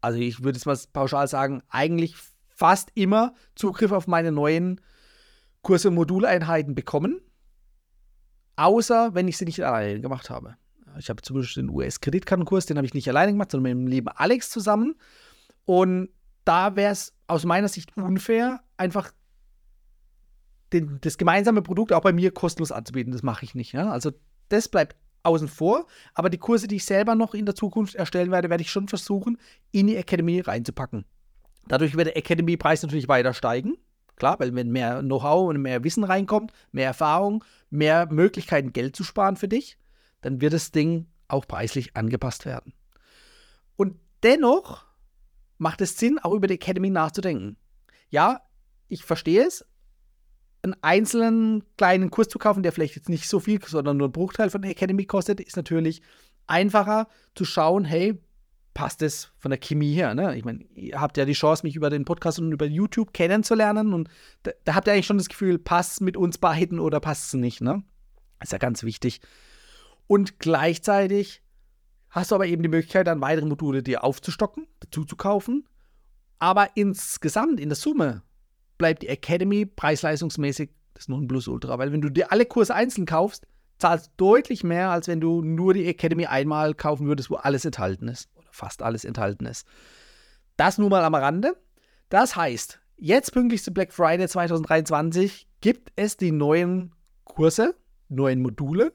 also 0.00 0.18
ich 0.18 0.42
würde 0.42 0.58
es 0.58 0.66
mal 0.66 0.76
pauschal 0.92 1.28
sagen, 1.28 1.62
eigentlich 1.68 2.16
fast 2.48 2.90
immer 2.94 3.34
Zugriff 3.54 3.92
auf 3.92 4.08
meine 4.08 4.32
neuen 4.32 4.80
Kurse 5.62 5.88
und 5.88 5.94
Moduleinheiten 5.94 6.74
bekommen. 6.74 7.20
Außer 8.56 9.14
wenn 9.14 9.28
ich 9.28 9.36
sie 9.36 9.44
nicht 9.44 9.64
alleine 9.64 10.00
gemacht 10.00 10.28
habe. 10.28 10.56
Ich 10.98 11.10
habe 11.10 11.20
zum 11.22 11.36
Beispiel 11.36 11.62
den 11.62 11.70
US-Kreditkartenkurs, 11.70 12.66
den 12.66 12.78
habe 12.78 12.86
ich 12.86 12.94
nicht 12.94 13.08
alleine 13.08 13.32
gemacht, 13.32 13.50
sondern 13.52 13.76
mit 13.76 13.86
dem 13.86 13.86
lieben 13.86 14.08
Alex 14.08 14.50
zusammen. 14.50 14.96
Und 15.66 16.08
da 16.44 16.76
wäre 16.76 16.92
es 16.92 17.12
aus 17.26 17.44
meiner 17.44 17.68
Sicht 17.68 17.94
unfair, 17.96 18.60
einfach 18.78 19.12
den, 20.72 20.98
das 21.00 21.18
gemeinsame 21.18 21.60
Produkt 21.60 21.92
auch 21.92 22.02
bei 22.02 22.12
mir 22.12 22.30
kostenlos 22.30 22.72
anzubieten. 22.72 23.12
Das 23.12 23.22
mache 23.22 23.44
ich 23.44 23.54
nicht. 23.54 23.72
Ja? 23.72 23.90
Also 23.90 24.12
das 24.48 24.68
bleibt 24.68 24.96
außen 25.24 25.48
vor, 25.48 25.86
aber 26.14 26.30
die 26.30 26.38
Kurse, 26.38 26.68
die 26.68 26.76
ich 26.76 26.84
selber 26.84 27.16
noch 27.16 27.34
in 27.34 27.46
der 27.46 27.56
Zukunft 27.56 27.96
erstellen 27.96 28.30
werde, 28.30 28.48
werde 28.48 28.62
ich 28.62 28.70
schon 28.70 28.86
versuchen, 28.88 29.38
in 29.72 29.88
die 29.88 29.96
Academy 29.96 30.40
reinzupacken. 30.40 31.04
Dadurch 31.66 31.96
wird 31.96 32.06
der 32.06 32.16
Academy-Preis 32.16 32.82
natürlich 32.82 33.08
weiter 33.08 33.34
steigen. 33.34 33.76
Klar, 34.14 34.38
weil 34.38 34.54
wenn 34.54 34.70
mehr 34.70 35.00
Know-how 35.00 35.48
und 35.48 35.60
mehr 35.60 35.82
Wissen 35.82 36.04
reinkommt, 36.04 36.52
mehr 36.70 36.86
Erfahrung, 36.86 37.44
mehr 37.70 38.06
Möglichkeiten, 38.10 38.72
Geld 38.72 38.94
zu 38.94 39.02
sparen 39.02 39.36
für 39.36 39.48
dich, 39.48 39.78
dann 40.22 40.40
wird 40.40 40.52
das 40.52 40.70
Ding 40.70 41.06
auch 41.28 41.46
preislich 41.46 41.96
angepasst 41.96 42.46
werden. 42.46 42.72
Und 43.74 43.96
dennoch 44.22 44.85
macht 45.58 45.80
es 45.80 45.96
Sinn, 45.98 46.18
auch 46.18 46.32
über 46.32 46.46
die 46.46 46.54
Academy 46.54 46.90
nachzudenken. 46.90 47.56
Ja, 48.10 48.42
ich 48.88 49.04
verstehe 49.04 49.46
es, 49.46 49.64
einen 50.62 50.76
einzelnen 50.82 51.64
kleinen 51.76 52.10
Kurs 52.10 52.28
zu 52.28 52.38
kaufen, 52.38 52.62
der 52.62 52.72
vielleicht 52.72 52.96
jetzt 52.96 53.08
nicht 53.08 53.28
so 53.28 53.40
viel, 53.40 53.60
sondern 53.64 53.96
nur 53.96 54.08
ein 54.08 54.12
Bruchteil 54.12 54.50
von 54.50 54.62
der 54.62 54.70
Academy 54.70 55.04
kostet, 55.04 55.40
ist 55.40 55.56
natürlich 55.56 56.02
einfacher 56.46 57.08
zu 57.34 57.44
schauen, 57.44 57.84
hey, 57.84 58.20
passt 58.74 59.00
es 59.00 59.32
von 59.38 59.50
der 59.50 59.58
Chemie 59.58 59.94
her. 59.94 60.14
Ne? 60.14 60.36
Ich 60.36 60.44
meine, 60.44 60.62
ihr 60.74 61.00
habt 61.00 61.16
ja 61.16 61.24
die 61.24 61.32
Chance, 61.32 61.64
mich 61.64 61.76
über 61.76 61.88
den 61.88 62.04
Podcast 62.04 62.38
und 62.38 62.52
über 62.52 62.66
YouTube 62.66 63.14
kennenzulernen 63.14 63.94
und 63.94 64.10
da, 64.42 64.52
da 64.64 64.74
habt 64.74 64.86
ihr 64.86 64.92
eigentlich 64.92 65.06
schon 65.06 65.18
das 65.18 65.28
Gefühl, 65.28 65.58
passt 65.58 65.94
es 65.94 66.00
mit 66.00 66.16
uns 66.16 66.36
beiden 66.38 66.78
oder 66.78 67.00
passt 67.00 67.28
es 67.28 67.34
nicht. 67.34 67.62
Ne? 67.62 67.82
Ist 68.42 68.52
ja 68.52 68.58
ganz 68.58 68.82
wichtig. 68.82 69.20
Und 70.06 70.38
gleichzeitig 70.38 71.42
hast 72.16 72.30
du 72.30 72.34
aber 72.34 72.46
eben 72.46 72.62
die 72.62 72.68
Möglichkeit, 72.68 73.06
dann 73.06 73.20
weitere 73.20 73.46
Module 73.46 73.82
dir 73.82 74.02
aufzustocken, 74.04 74.66
dazu 74.80 75.04
zu 75.04 75.16
kaufen. 75.16 75.68
Aber 76.38 76.70
insgesamt, 76.74 77.60
in 77.60 77.68
der 77.68 77.76
Summe, 77.76 78.22
bleibt 78.78 79.02
die 79.02 79.08
Academy 79.08 79.66
preisleistungsmäßig 79.66 80.70
das 80.94 81.08
Nonplusultra. 81.08 81.78
Weil 81.78 81.92
wenn 81.92 82.00
du 82.00 82.10
dir 82.10 82.32
alle 82.32 82.46
Kurse 82.46 82.74
einzeln 82.74 83.06
kaufst, 83.06 83.46
zahlst 83.78 84.12
du 84.16 84.26
deutlich 84.26 84.64
mehr, 84.64 84.90
als 84.90 85.08
wenn 85.08 85.20
du 85.20 85.42
nur 85.42 85.74
die 85.74 85.86
Academy 85.86 86.26
einmal 86.26 86.74
kaufen 86.74 87.06
würdest, 87.06 87.30
wo 87.30 87.36
alles 87.36 87.64
enthalten 87.64 88.08
ist 88.08 88.28
fast 88.56 88.82
alles 88.82 89.04
enthalten 89.04 89.46
ist. 89.46 89.66
Das 90.56 90.78
nur 90.78 90.88
mal 90.88 91.04
am 91.04 91.14
Rande. 91.14 91.56
Das 92.08 92.34
heißt, 92.34 92.80
jetzt 92.96 93.32
pünktlich 93.32 93.62
zu 93.62 93.72
Black 93.72 93.92
Friday 93.92 94.26
2023 94.26 95.46
gibt 95.60 95.92
es 95.96 96.16
die 96.16 96.32
neuen 96.32 96.92
Kurse, 97.24 97.76
neuen 98.08 98.42
Module. 98.42 98.92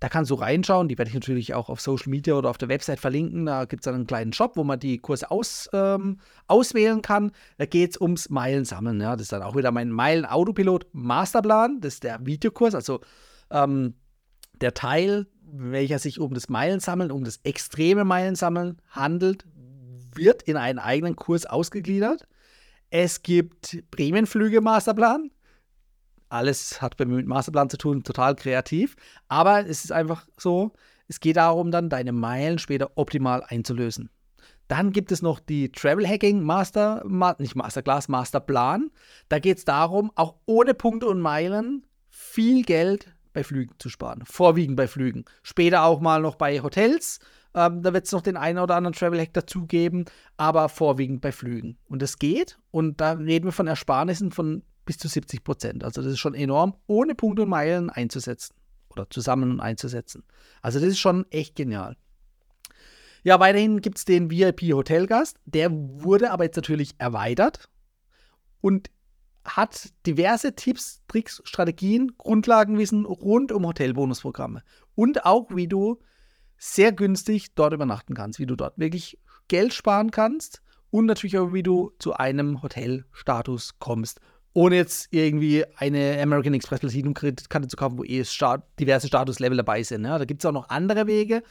Da 0.00 0.08
kannst 0.08 0.30
du 0.30 0.34
reinschauen. 0.34 0.88
Die 0.88 0.96
werde 0.96 1.08
ich 1.08 1.14
natürlich 1.14 1.54
auch 1.54 1.68
auf 1.68 1.80
Social 1.80 2.10
Media 2.10 2.34
oder 2.34 2.50
auf 2.50 2.58
der 2.58 2.68
Website 2.68 3.00
verlinken. 3.00 3.46
Da 3.46 3.64
gibt 3.64 3.80
es 3.80 3.84
dann 3.84 3.94
einen 3.94 4.06
kleinen 4.06 4.32
Shop, 4.32 4.56
wo 4.56 4.64
man 4.64 4.78
die 4.78 4.98
Kurse 4.98 5.30
aus, 5.30 5.68
ähm, 5.72 6.18
auswählen 6.46 7.02
kann. 7.02 7.32
Da 7.56 7.66
geht 7.66 7.92
es 7.92 8.00
ums 8.00 8.30
Meilensammeln. 8.30 9.00
Ja. 9.00 9.16
Das 9.16 9.22
ist 9.22 9.32
dann 9.32 9.42
auch 9.42 9.56
wieder 9.56 9.72
mein 9.72 9.90
Meilen-Autopilot 9.90 10.86
Masterplan. 10.92 11.80
Das 11.80 11.94
ist 11.94 12.04
der 12.04 12.24
Videokurs, 12.24 12.74
also 12.74 13.00
ähm, 13.50 13.94
der 14.60 14.74
Teil, 14.74 15.26
welcher 15.42 15.98
sich 15.98 16.20
um 16.20 16.34
das 16.34 16.48
Meilensammeln, 16.48 17.10
um 17.10 17.24
das 17.24 17.38
extreme 17.42 18.04
Meilensammeln 18.04 18.80
handelt, 18.90 19.44
wird 20.14 20.42
in 20.42 20.56
einen 20.56 20.78
eigenen 20.78 21.16
Kurs 21.16 21.46
ausgegliedert. 21.46 22.26
Es 22.90 23.22
gibt 23.22 23.82
Prämienflüge 23.90 24.60
Masterplan. 24.60 25.30
Alles 26.28 26.82
hat 26.82 26.98
mit 26.98 27.26
Masterplan 27.26 27.70
zu 27.70 27.78
tun, 27.78 28.02
total 28.02 28.34
kreativ. 28.36 28.96
Aber 29.28 29.66
es 29.66 29.84
ist 29.84 29.92
einfach 29.92 30.26
so, 30.36 30.72
es 31.08 31.20
geht 31.20 31.36
darum, 31.36 31.70
dann 31.70 31.88
deine 31.88 32.12
Meilen 32.12 32.58
später 32.58 32.90
optimal 32.96 33.42
einzulösen. 33.46 34.10
Dann 34.68 34.92
gibt 34.92 35.10
es 35.10 35.22
noch 35.22 35.40
die 35.40 35.72
Travel 35.72 36.06
Hacking 36.06 36.42
Master, 36.42 37.02
nicht 37.38 37.56
Masterclass, 37.56 38.08
Masterplan. 38.08 38.90
Da 39.30 39.38
geht 39.38 39.58
es 39.58 39.64
darum, 39.64 40.12
auch 40.14 40.34
ohne 40.44 40.74
Punkte 40.74 41.06
und 41.06 41.20
Meilen 41.20 41.86
viel 42.10 42.62
Geld 42.62 43.10
bei 43.32 43.42
Flügen 43.42 43.74
zu 43.78 43.88
sparen. 43.88 44.22
Vorwiegend 44.26 44.76
bei 44.76 44.86
Flügen. 44.86 45.24
Später 45.42 45.84
auch 45.84 46.00
mal 46.00 46.20
noch 46.20 46.34
bei 46.34 46.60
Hotels. 46.60 47.18
Ähm, 47.54 47.82
da 47.82 47.94
wird 47.94 48.04
es 48.04 48.12
noch 48.12 48.20
den 48.20 48.36
einen 48.36 48.58
oder 48.58 48.76
anderen 48.76 48.94
Travel 48.94 49.20
Hack 49.20 49.32
dazugeben, 49.32 50.04
aber 50.36 50.68
vorwiegend 50.68 51.22
bei 51.22 51.32
Flügen. 51.32 51.78
Und 51.88 52.02
das 52.02 52.18
geht. 52.18 52.58
Und 52.70 53.00
da 53.00 53.12
reden 53.12 53.46
wir 53.46 53.52
von 53.52 53.66
Ersparnissen 53.66 54.32
von 54.32 54.62
bis 54.88 54.96
zu 54.96 55.06
70 55.06 55.44
Prozent. 55.44 55.84
Also 55.84 56.00
das 56.00 56.12
ist 56.12 56.18
schon 56.18 56.34
enorm, 56.34 56.74
ohne 56.86 57.14
Punkte 57.14 57.42
und 57.42 57.50
Meilen 57.50 57.90
einzusetzen 57.90 58.54
oder 58.88 59.10
zusammen 59.10 59.60
einzusetzen. 59.60 60.24
Also 60.62 60.80
das 60.80 60.88
ist 60.88 60.98
schon 60.98 61.26
echt 61.30 61.56
genial. 61.56 61.94
Ja, 63.22 63.38
weiterhin 63.38 63.82
gibt 63.82 63.98
es 63.98 64.06
den 64.06 64.30
VIP 64.30 64.62
Hotelgast. 64.72 65.36
Der 65.44 65.70
wurde 65.70 66.30
aber 66.30 66.44
jetzt 66.44 66.56
natürlich 66.56 66.94
erweitert. 66.96 67.68
Und 68.62 68.90
hat 69.44 69.92
diverse 70.06 70.54
Tipps, 70.54 71.02
Tricks, 71.06 71.42
Strategien, 71.44 72.12
Grundlagenwissen 72.16 73.04
rund 73.04 73.52
um 73.52 73.66
Hotelbonusprogramme. 73.66 74.62
Und 74.94 75.26
auch, 75.26 75.50
wie 75.54 75.68
du 75.68 75.98
sehr 76.56 76.92
günstig 76.92 77.54
dort 77.54 77.74
übernachten 77.74 78.14
kannst, 78.14 78.38
wie 78.38 78.46
du 78.46 78.56
dort 78.56 78.78
wirklich 78.78 79.18
Geld 79.48 79.74
sparen 79.74 80.10
kannst 80.10 80.62
und 80.88 81.04
natürlich 81.04 81.36
auch, 81.36 81.52
wie 81.52 81.62
du 81.62 81.92
zu 81.98 82.14
einem 82.14 82.62
Hotelstatus 82.62 83.78
kommst. 83.78 84.20
Ohne 84.58 84.74
jetzt 84.74 85.12
irgendwie 85.12 85.64
eine 85.76 86.20
American 86.20 86.52
Express 86.52 86.80
Platinum-Kreditkarte 86.80 87.68
zu 87.68 87.76
kaufen, 87.76 87.96
wo 87.96 88.02
eh 88.02 88.24
diverse 88.80 89.06
Statuslevel 89.06 89.56
dabei 89.56 89.84
sind. 89.84 90.04
Ja, 90.04 90.18
da 90.18 90.24
gibt 90.24 90.42
es 90.42 90.46
auch 90.46 90.52
noch 90.52 90.68
andere 90.68 91.06
Wege, 91.06 91.44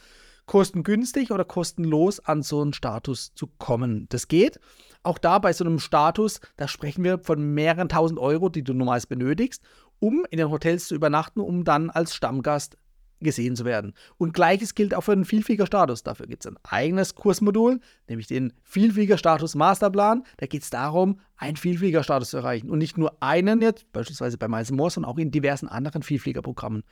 kostengünstig 0.44 1.30
oder 1.30 1.46
kostenlos 1.46 2.20
an 2.20 2.42
so 2.42 2.60
einen 2.60 2.74
Status 2.74 3.32
zu 3.34 3.46
kommen. 3.46 4.08
Das 4.10 4.28
geht. 4.28 4.60
Auch 5.04 5.16
da 5.16 5.38
bei 5.38 5.54
so 5.54 5.64
einem 5.64 5.78
Status, 5.78 6.42
da 6.58 6.68
sprechen 6.68 7.02
wir 7.02 7.18
von 7.18 7.54
mehreren 7.54 7.88
tausend 7.88 8.20
Euro, 8.20 8.50
die 8.50 8.62
du 8.62 8.74
normals 8.74 9.06
benötigst, 9.06 9.62
um 10.00 10.26
in 10.30 10.36
den 10.36 10.50
Hotels 10.50 10.88
zu 10.88 10.94
übernachten, 10.94 11.40
um 11.40 11.64
dann 11.64 11.88
als 11.88 12.14
Stammgast 12.14 12.76
gesehen 13.20 13.56
zu 13.56 13.64
werden. 13.64 13.94
Und 14.16 14.32
gleiches 14.32 14.74
gilt 14.74 14.94
auch 14.94 15.02
für 15.02 15.14
den 15.14 15.24
Vielfliegerstatus. 15.24 16.02
Dafür 16.02 16.26
gibt 16.26 16.44
es 16.44 16.50
ein 16.50 16.58
eigenes 16.62 17.14
Kursmodul, 17.14 17.80
nämlich 18.08 18.26
den 18.26 18.52
Vielfliegerstatus 18.62 19.54
Masterplan. 19.54 20.24
Da 20.36 20.46
geht 20.46 20.62
es 20.62 20.70
darum, 20.70 21.20
einen 21.36 21.56
Vielfliegerstatus 21.56 22.30
zu 22.30 22.38
erreichen. 22.38 22.70
Und 22.70 22.78
nicht 22.78 22.98
nur 22.98 23.22
einen 23.22 23.60
jetzt, 23.60 23.90
beispielsweise 23.92 24.38
bei 24.38 24.48
Miles 24.48 24.70
Moore, 24.70 24.90
sondern 24.90 25.12
auch 25.12 25.18
in 25.18 25.30
diversen 25.30 25.68
anderen 25.68 26.02
Vielfliegerprogrammen. 26.02 26.82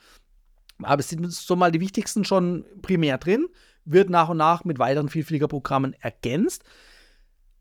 Aber 0.83 0.99
es 0.99 1.09
sind 1.09 1.31
so 1.31 1.55
mal 1.55 1.71
die 1.71 1.79
wichtigsten 1.79 2.23
schon 2.23 2.65
primär 2.81 3.17
drin, 3.17 3.47
wird 3.85 4.09
nach 4.09 4.29
und 4.29 4.37
nach 4.37 4.63
mit 4.63 4.79
weiteren 4.79 5.09
Vielfliegerprogrammen 5.09 5.93
ergänzt. 6.01 6.63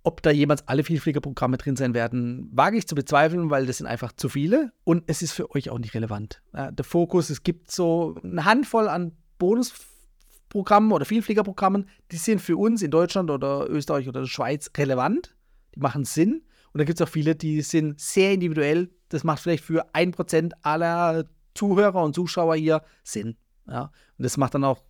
Ob 0.07 0.23
da 0.23 0.31
jemals 0.31 0.69
alle 0.69 0.85
Vielfliegerprogramme 0.85 1.57
drin 1.57 1.75
sein 1.75 1.93
werden, 1.93 2.49
wage 2.53 2.79
ich 2.79 2.87
zu 2.87 2.95
bezweifeln, 2.95 3.51
weil 3.51 3.67
das 3.67 3.79
sind 3.79 3.89
einfach 3.89 4.13
zu 4.13 4.29
viele 4.29 4.71
und 4.85 5.03
es 5.09 5.21
ist 5.21 5.33
für 5.33 5.51
euch 5.51 5.69
auch 5.69 5.81
nicht 5.81 5.95
relevant. 5.95 6.43
Der 6.53 6.85
Fokus, 6.85 7.29
es 7.29 7.43
gibt 7.43 7.73
so 7.73 8.15
eine 8.23 8.45
Handvoll 8.45 8.87
an 8.87 9.17
Bonusprogrammen 9.41 10.93
oder 10.93 11.05
Vielfliegerprogrammen, 11.07 11.89
die 12.13 12.19
sind 12.19 12.41
für 12.41 12.57
uns 12.57 12.83
in 12.83 12.93
Deutschland 12.93 13.33
oder 13.33 13.69
Österreich 13.69 14.07
oder 14.07 14.21
der 14.21 14.29
Schweiz 14.29 14.71
relevant, 14.77 15.35
die 15.75 15.81
machen 15.81 16.05
Sinn. 16.05 16.45
Und 16.73 16.79
da 16.79 16.85
gibt 16.85 17.01
es 17.01 17.05
auch 17.05 17.11
viele, 17.11 17.35
die 17.35 17.63
sind 17.63 18.01
sehr 18.01 18.33
individuell. 18.33 18.91
Das 19.09 19.25
macht 19.25 19.41
vielleicht 19.41 19.65
für 19.65 19.93
ein 19.93 20.13
Prozent 20.13 20.55
aller 20.65 21.25
Zuhörer 21.55 22.05
und 22.05 22.15
Zuschauer 22.15 22.55
hier 22.55 22.83
Sinn. 23.03 23.37
Ja? 23.67 23.91
Und 24.19 24.23
das 24.23 24.37
macht 24.37 24.55
dann 24.55 24.63
auch 24.63 24.85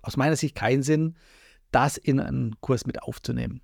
aus 0.00 0.16
meiner 0.16 0.36
Sicht 0.36 0.54
keinen 0.54 0.82
Sinn, 0.82 1.18
das 1.72 1.98
in 1.98 2.20
einen 2.20 2.58
Kurs 2.62 2.86
mit 2.86 3.02
aufzunehmen. 3.02 3.60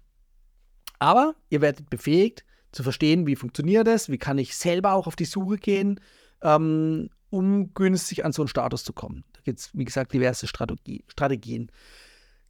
Aber 0.98 1.34
ihr 1.48 1.60
werdet 1.60 1.90
befähigt 1.90 2.44
zu 2.72 2.82
verstehen, 2.82 3.26
wie 3.26 3.36
funktioniert 3.36 3.86
das, 3.86 4.08
wie 4.08 4.18
kann 4.18 4.38
ich 4.38 4.56
selber 4.56 4.92
auch 4.92 5.06
auf 5.06 5.16
die 5.16 5.24
Suche 5.24 5.56
gehen, 5.56 6.00
ähm, 6.42 7.10
um 7.30 7.72
günstig 7.74 8.24
an 8.24 8.32
so 8.32 8.42
einen 8.42 8.48
Status 8.48 8.84
zu 8.84 8.92
kommen. 8.92 9.24
Da 9.32 9.40
gibt 9.42 9.60
es, 9.60 9.70
wie 9.74 9.84
gesagt, 9.84 10.12
diverse 10.12 10.46
Strategie, 10.46 11.04
Strategien. 11.08 11.70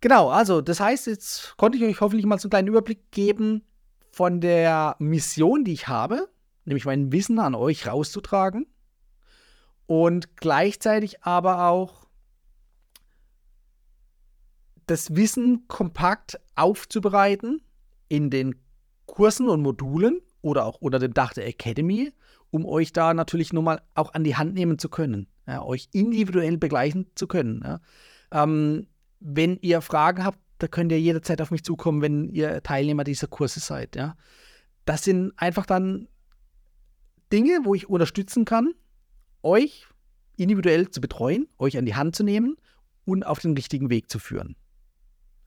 Genau, 0.01 0.31
also 0.31 0.61
das 0.61 0.81
heißt, 0.81 1.07
jetzt 1.07 1.57
konnte 1.57 1.79
ich 1.79 1.85
euch 1.85 2.01
hoffentlich 2.01 2.27
mal 2.27 2.39
so 2.39 2.47
einen 2.47 2.51
kleinen 2.51 2.69
Überblick 2.69 3.11
geben 3.11 3.63
von 4.11 4.41
der 4.41 4.97
Mission, 4.99 5.65
die 5.65 5.73
ich 5.73 5.89
habe, 5.89 6.29
nämlich 6.65 6.85
mein 6.85 7.13
Wissen 7.13 7.39
an 7.39 7.55
euch 7.55 7.87
rauszutragen 7.87 8.67
und 9.87 10.37
gleichzeitig 10.37 11.25
aber 11.25 11.69
auch 11.69 12.07
das 14.87 15.17
Wissen 15.17 15.67
kompakt 15.69 16.41
aufzubereiten 16.55 17.63
in 18.09 18.31
den 18.31 18.55
Kursen 19.07 19.49
und 19.49 19.63
Modulen 19.63 20.21
oder 20.43 20.65
auch 20.65 20.81
unter 20.81 20.99
dem 20.99 21.15
Dach 21.15 21.33
der 21.33 21.47
Academy, 21.47 22.13
um 22.51 22.65
euch 22.65 22.93
da 22.93 23.15
natürlich 23.15 23.53
nochmal 23.53 23.83
auch 23.95 24.15
an 24.15 24.25
die 24.25 24.37
Hand 24.37 24.55
nehmen 24.55 24.79
zu 24.79 24.89
können, 24.89 25.27
ja, 25.47 25.63
euch 25.63 25.89
individuell 25.93 26.57
begleichen 26.57 27.07
zu 27.15 27.27
können. 27.27 27.63
Ja. 27.65 27.81
Ähm, 28.31 28.87
wenn 29.21 29.59
ihr 29.61 29.81
Fragen 29.81 30.25
habt, 30.25 30.39
da 30.59 30.69
könnt 30.69 30.93
ihr 30.93 31.01
jederzeit 31.01 31.41
auf 31.41 31.51
mich 31.51 31.65
zukommen, 31.65 32.03
wenn 32.03 32.29
ihr 32.29 32.63
Teilnehmer 32.63 33.05
dieser 33.05 33.27
Kurse 33.27 33.61
seid. 33.61 33.97
Ja. 33.97 34.17
Das 34.85 35.05
sind 35.05 35.33
einfach 35.37 35.67
dann 35.67 36.09
Dinge, 37.33 37.61
wo 37.65 37.75
ich 37.75 37.89
unterstützen 37.89 38.45
kann, 38.45 38.73
euch 39.43 39.87
individuell 40.37 40.91
zu 40.91 41.01
betreuen, 41.01 41.49
euch 41.59 41.77
an 41.77 41.85
die 41.85 41.95
Hand 41.95 42.17
zu 42.17 42.25
nehmen 42.25 42.57
und 43.05 43.25
auf 43.25 43.41
den 43.41 43.55
richtigen 43.55 43.91
Weg 43.91 44.11
zu 44.11 44.19
führen. 44.19 44.57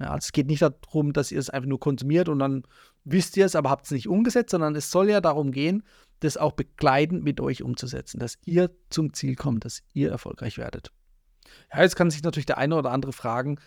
Ja, 0.01 0.11
also 0.11 0.25
es 0.25 0.31
geht 0.31 0.47
nicht 0.47 0.61
darum, 0.61 1.13
dass 1.13 1.31
ihr 1.31 1.39
es 1.39 1.49
einfach 1.49 1.69
nur 1.69 1.79
konsumiert 1.79 2.27
und 2.27 2.39
dann 2.39 2.63
wisst 3.03 3.37
ihr 3.37 3.45
es, 3.45 3.55
aber 3.55 3.69
habt 3.69 3.85
es 3.85 3.91
nicht 3.91 4.07
umgesetzt, 4.07 4.51
sondern 4.51 4.75
es 4.75 4.91
soll 4.91 5.09
ja 5.09 5.21
darum 5.21 5.51
gehen, 5.51 5.83
das 6.21 6.37
auch 6.37 6.53
begleitend 6.53 7.23
mit 7.23 7.39
euch 7.39 7.63
umzusetzen, 7.63 8.19
dass 8.19 8.37
ihr 8.45 8.71
zum 8.89 9.13
Ziel 9.13 9.35
kommt, 9.35 9.65
dass 9.65 9.81
ihr 9.93 10.11
erfolgreich 10.11 10.57
werdet. 10.57 10.91
Ja, 11.73 11.81
jetzt 11.81 11.95
kann 11.95 12.09
sich 12.09 12.23
natürlich 12.23 12.45
der 12.45 12.57
eine 12.57 12.75
oder 12.75 12.91
andere 12.91 13.13
fragen, 13.13 13.59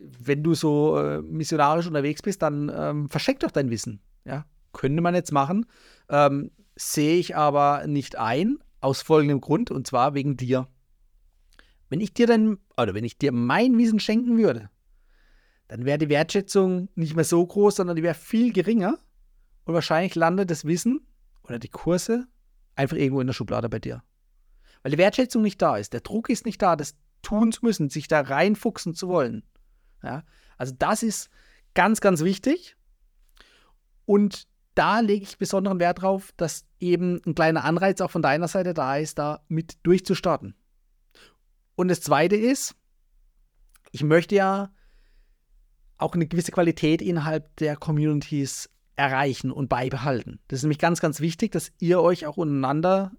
wenn 0.00 0.42
du 0.42 0.54
so 0.54 0.98
äh, 0.98 1.22
missionarisch 1.22 1.86
unterwegs 1.86 2.22
bist, 2.22 2.42
dann 2.42 2.72
ähm, 2.74 3.08
verschenk 3.08 3.40
doch 3.40 3.50
dein 3.50 3.70
Wissen. 3.70 4.00
Ja? 4.24 4.44
könnte 4.72 5.02
man 5.02 5.14
jetzt 5.14 5.32
machen, 5.32 5.66
ähm, 6.08 6.50
sehe 6.76 7.16
ich 7.16 7.36
aber 7.36 7.86
nicht 7.86 8.16
ein, 8.16 8.58
aus 8.80 9.02
folgendem 9.02 9.40
Grund, 9.40 9.70
und 9.70 9.86
zwar 9.86 10.14
wegen 10.14 10.36
dir. 10.36 10.68
Wenn 11.88 12.00
ich 12.00 12.14
dir 12.14 12.26
dann, 12.26 12.58
oder 12.76 12.94
wenn 12.94 13.04
ich 13.04 13.18
dir 13.18 13.32
mein 13.32 13.76
Wissen 13.78 13.98
schenken 13.98 14.38
würde, 14.38 14.70
dann 15.68 15.84
wäre 15.84 15.98
die 15.98 16.08
Wertschätzung 16.08 16.88
nicht 16.94 17.14
mehr 17.14 17.24
so 17.24 17.46
groß, 17.46 17.76
sondern 17.76 17.96
die 17.96 18.02
wäre 18.02 18.14
viel 18.14 18.52
geringer. 18.52 18.98
Und 19.64 19.74
wahrscheinlich 19.74 20.14
landet 20.14 20.50
das 20.50 20.64
Wissen 20.64 21.06
oder 21.42 21.58
die 21.58 21.68
Kurse 21.68 22.26
einfach 22.74 22.96
irgendwo 22.96 23.20
in 23.20 23.26
der 23.26 23.34
Schublade 23.34 23.68
bei 23.68 23.78
dir. 23.78 24.02
Weil 24.82 24.92
die 24.92 24.98
Wertschätzung 24.98 25.42
nicht 25.42 25.60
da 25.60 25.76
ist. 25.76 25.92
Der 25.92 26.00
Druck 26.00 26.30
ist 26.30 26.46
nicht 26.46 26.62
da, 26.62 26.74
das 26.74 26.96
tun 27.20 27.52
zu 27.52 27.64
müssen, 27.64 27.90
sich 27.90 28.08
da 28.08 28.20
reinfuchsen 28.20 28.94
zu 28.94 29.08
wollen. 29.08 29.42
Ja? 30.02 30.24
Also 30.56 30.74
das 30.78 31.02
ist 31.02 31.28
ganz, 31.74 32.00
ganz 32.00 32.22
wichtig. 32.22 32.76
Und 34.06 34.46
da 34.74 35.00
lege 35.00 35.24
ich 35.24 35.36
besonderen 35.36 35.80
Wert 35.80 36.00
drauf, 36.00 36.32
dass 36.36 36.64
eben 36.80 37.20
ein 37.26 37.34
kleiner 37.34 37.64
Anreiz 37.64 38.00
auch 38.00 38.10
von 38.10 38.22
deiner 38.22 38.48
Seite 38.48 38.72
da 38.72 38.96
ist, 38.96 39.18
da 39.18 39.44
mit 39.48 39.78
durchzustarten. 39.82 40.54
Und 41.74 41.88
das 41.88 42.00
Zweite 42.00 42.36
ist, 42.36 42.74
ich 43.90 44.02
möchte 44.02 44.34
ja 44.34 44.70
auch 45.98 46.14
eine 46.14 46.26
gewisse 46.26 46.52
Qualität 46.52 47.02
innerhalb 47.02 47.54
der 47.56 47.76
Communities 47.76 48.70
erreichen 48.96 49.50
und 49.50 49.68
beibehalten. 49.68 50.40
Das 50.48 50.58
ist 50.58 50.62
nämlich 50.64 50.78
ganz, 50.78 51.00
ganz 51.00 51.20
wichtig, 51.20 51.52
dass 51.52 51.72
ihr 51.78 52.00
euch 52.00 52.26
auch 52.26 52.36
untereinander, 52.36 53.12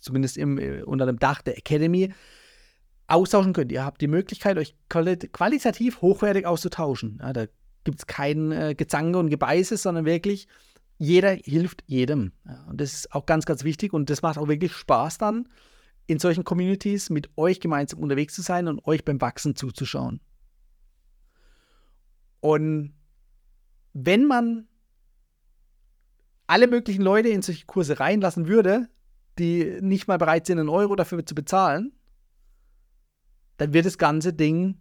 zumindest 0.00 0.36
im, 0.36 0.58
äh, 0.58 0.82
unter 0.82 1.06
dem 1.06 1.18
Dach 1.18 1.42
der 1.42 1.58
Academy, 1.58 2.12
austauschen 3.08 3.52
könnt. 3.52 3.72
Ihr 3.72 3.84
habt 3.84 4.00
die 4.00 4.06
Möglichkeit, 4.06 4.58
euch 4.58 4.74
qualitativ 4.88 6.02
hochwertig 6.02 6.46
auszutauschen. 6.46 7.18
Ja, 7.20 7.32
da 7.32 7.46
gibt 7.84 8.00
es 8.00 8.06
kein 8.06 8.52
äh, 8.52 8.74
Gezange 8.74 9.18
und 9.18 9.30
Gebeiße, 9.30 9.76
sondern 9.76 10.04
wirklich 10.04 10.46
jeder 10.98 11.30
hilft 11.30 11.84
jedem. 11.86 12.32
Ja, 12.46 12.64
und 12.68 12.80
das 12.80 12.92
ist 12.92 13.14
auch 13.14 13.24
ganz, 13.24 13.46
ganz 13.46 13.64
wichtig 13.64 13.92
und 13.92 14.10
das 14.10 14.22
macht 14.22 14.36
auch 14.38 14.48
wirklich 14.48 14.72
Spaß 14.72 15.18
dann, 15.18 15.48
in 16.06 16.18
solchen 16.18 16.44
Communities 16.44 17.10
mit 17.10 17.30
euch 17.36 17.60
gemeinsam 17.60 18.00
unterwegs 18.00 18.34
zu 18.34 18.42
sein 18.42 18.66
und 18.68 18.84
euch 18.86 19.04
beim 19.04 19.20
Wachsen 19.20 19.56
zuzuschauen. 19.56 20.20
Und 22.40 22.94
wenn 23.92 24.26
man 24.26 24.68
alle 26.46 26.66
möglichen 26.66 27.02
Leute 27.02 27.28
in 27.28 27.42
solche 27.42 27.66
Kurse 27.66 28.00
reinlassen 28.00 28.48
würde, 28.48 28.88
die 29.38 29.78
nicht 29.80 30.08
mal 30.08 30.18
bereit 30.18 30.46
sind, 30.46 30.58
einen 30.58 30.68
Euro 30.68 30.96
dafür 30.96 31.24
zu 31.24 31.34
bezahlen, 31.34 31.92
dann 33.58 33.72
wird 33.72 33.86
das 33.86 33.98
ganze 33.98 34.32
Ding 34.32 34.80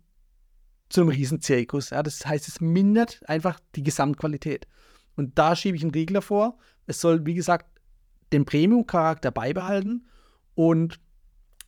zum 0.89 1.09
Riesenzirkus. 1.09 1.89
Ja, 1.89 2.03
das 2.03 2.25
heißt, 2.25 2.47
es 2.47 2.61
mindert 2.61 3.21
einfach 3.27 3.59
die 3.75 3.83
Gesamtqualität. 3.83 4.67
Und 5.15 5.37
da 5.37 5.55
schiebe 5.55 5.75
ich 5.75 5.83
einen 5.83 5.91
Regler 5.91 6.21
vor. 6.21 6.57
Es 6.85 7.01
soll, 7.01 7.25
wie 7.25 7.33
gesagt, 7.33 7.65
den 8.31 8.45
Premium-Charakter 8.45 9.31
beibehalten 9.31 10.07
und 10.53 10.99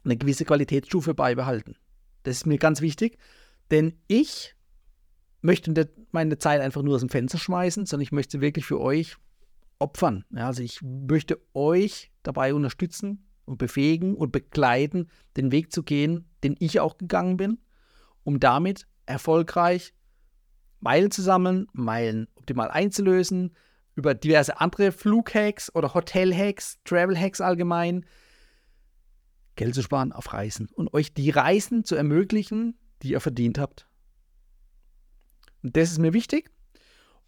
eine 0.04 0.18
gewisse 0.18 0.46
Qualitätsstufe 0.46 1.14
beibehalten. 1.14 1.76
Das 2.24 2.38
ist 2.38 2.46
mir 2.46 2.58
ganz 2.58 2.82
wichtig, 2.82 3.18
denn 3.72 3.94
ich 4.08 4.56
möchte 5.42 5.90
meine 6.12 6.38
Zeit 6.38 6.62
einfach 6.62 6.82
nur 6.82 6.96
aus 6.96 7.02
dem 7.02 7.10
Fenster 7.10 7.38
schmeißen, 7.38 7.86
sondern 7.86 8.04
ich 8.04 8.12
möchte 8.12 8.42
wirklich 8.42 8.66
für 8.66 8.80
euch 8.80 9.18
opfern. 9.80 10.26
Ja, 10.32 10.48
also 10.48 10.62
ich 10.62 10.82
möchte 10.82 11.40
euch 11.54 12.12
dabei 12.24 12.54
unterstützen 12.54 13.26
und 13.46 13.58
befähigen 13.58 14.16
und 14.16 14.32
begleiten, 14.32 15.08
den 15.38 15.52
Weg 15.52 15.72
zu 15.72 15.84
gehen, 15.84 16.30
den 16.44 16.56
ich 16.60 16.80
auch 16.80 16.98
gegangen 16.98 17.38
bin, 17.38 17.60
um 18.24 18.40
damit 18.40 18.88
erfolgreich 19.06 19.94
Meilen 20.80 21.12
zu 21.12 21.22
sammeln, 21.22 21.68
Meilen 21.74 22.28
optimal 22.36 22.70
einzulösen, 22.72 23.56
über 23.96 24.14
diverse 24.14 24.62
andere 24.62 24.92
Flughacks 24.92 25.74
oder 25.76 25.94
Hotelhacks, 25.94 26.80
Travel-Hacks 26.86 27.42
allgemein, 27.42 28.06
Geld 29.56 29.76
zu 29.76 29.82
sparen 29.82 30.14
auf 30.14 30.32
Reisen 30.32 30.70
und 30.74 30.94
euch 30.94 31.14
die 31.14 31.32
Reisen 31.32 31.84
zu 31.84 31.96
ermöglichen, 31.96 32.78
die 33.02 33.12
ihr 33.12 33.20
verdient 33.20 33.60
habt. 33.60 33.89
Und 35.64 35.76
das 35.76 35.92
ist 35.92 36.00
mir 36.00 36.14
wichtig. 36.14 36.50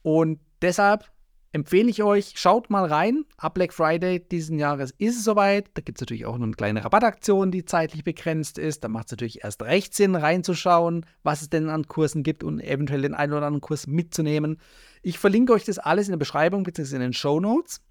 Und 0.02 0.40
deshalb 0.62 1.12
empfehle 1.54 1.90
ich 1.90 2.02
euch, 2.02 2.34
schaut 2.36 2.70
mal 2.70 2.86
rein. 2.86 3.26
Ab 3.38 3.56
Black 3.56 3.74
Friday 3.74 4.26
diesen 4.26 4.58
Jahres 4.58 4.92
ist 4.98 5.18
es 5.18 5.24
soweit. 5.24 5.70
Da 5.74 5.82
gibt 5.82 5.98
es 5.98 6.02
natürlich 6.02 6.26
auch 6.26 6.38
noch 6.38 6.46
eine 6.46 6.56
kleine 6.56 6.84
Rabattaktion, 6.84 7.52
die 7.52 7.66
zeitlich 7.66 8.04
begrenzt 8.04 8.58
ist. 8.58 8.84
Da 8.84 8.88
macht 8.88 9.08
es 9.08 9.12
natürlich 9.12 9.44
erst 9.44 9.62
recht 9.62 9.94
Sinn, 9.94 10.16
reinzuschauen, 10.16 11.06
was 11.24 11.42
es 11.42 11.50
denn 11.50 11.70
an 11.70 11.88
Kursen 11.88 12.24
gibt 12.24 12.44
und 12.44 12.62
eventuell 12.62 13.02
den 13.02 13.14
einen 13.14 13.34
oder 13.34 13.46
anderen 13.48 13.62
Kurs 13.62 13.88
mitzunehmen. 13.88 14.60
Ich 15.02 15.20
verlinke 15.20 15.54
euch 15.54 15.66
das 15.66 15.78
alles 15.78 16.08
in 16.08 16.14
der 16.14 16.20
Beschreibung 16.20 16.64
bzw. 16.64 16.96
in 16.96 17.02
den 17.02 17.14
Show 17.14 17.40
Notes 17.40 17.82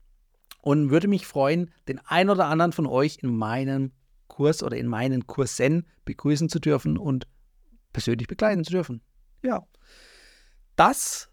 und 0.63 0.91
würde 0.91 1.09
mich 1.09 1.27
freuen, 1.27 1.71
den 1.89 1.99
einen 2.07 2.31
oder 2.31 2.47
anderen 2.47 2.73
von 2.73 2.87
euch 2.87 3.19
in 3.23 3.35
meinem 3.37 3.93
Kurs 4.29 4.63
oder 4.63 4.77
in 4.77 4.87
meinen 4.87 5.27
Kursen 5.27 5.87
begrüßen 6.05 6.49
zu 6.49 6.61
dürfen 6.61 6.97
und 6.97 7.27
persönlich 7.93 8.29
begleiten 8.29 8.65
zu 8.65 8.73
dürfen. 8.73 9.03
Ja, 9.43 9.67
das 10.81 11.29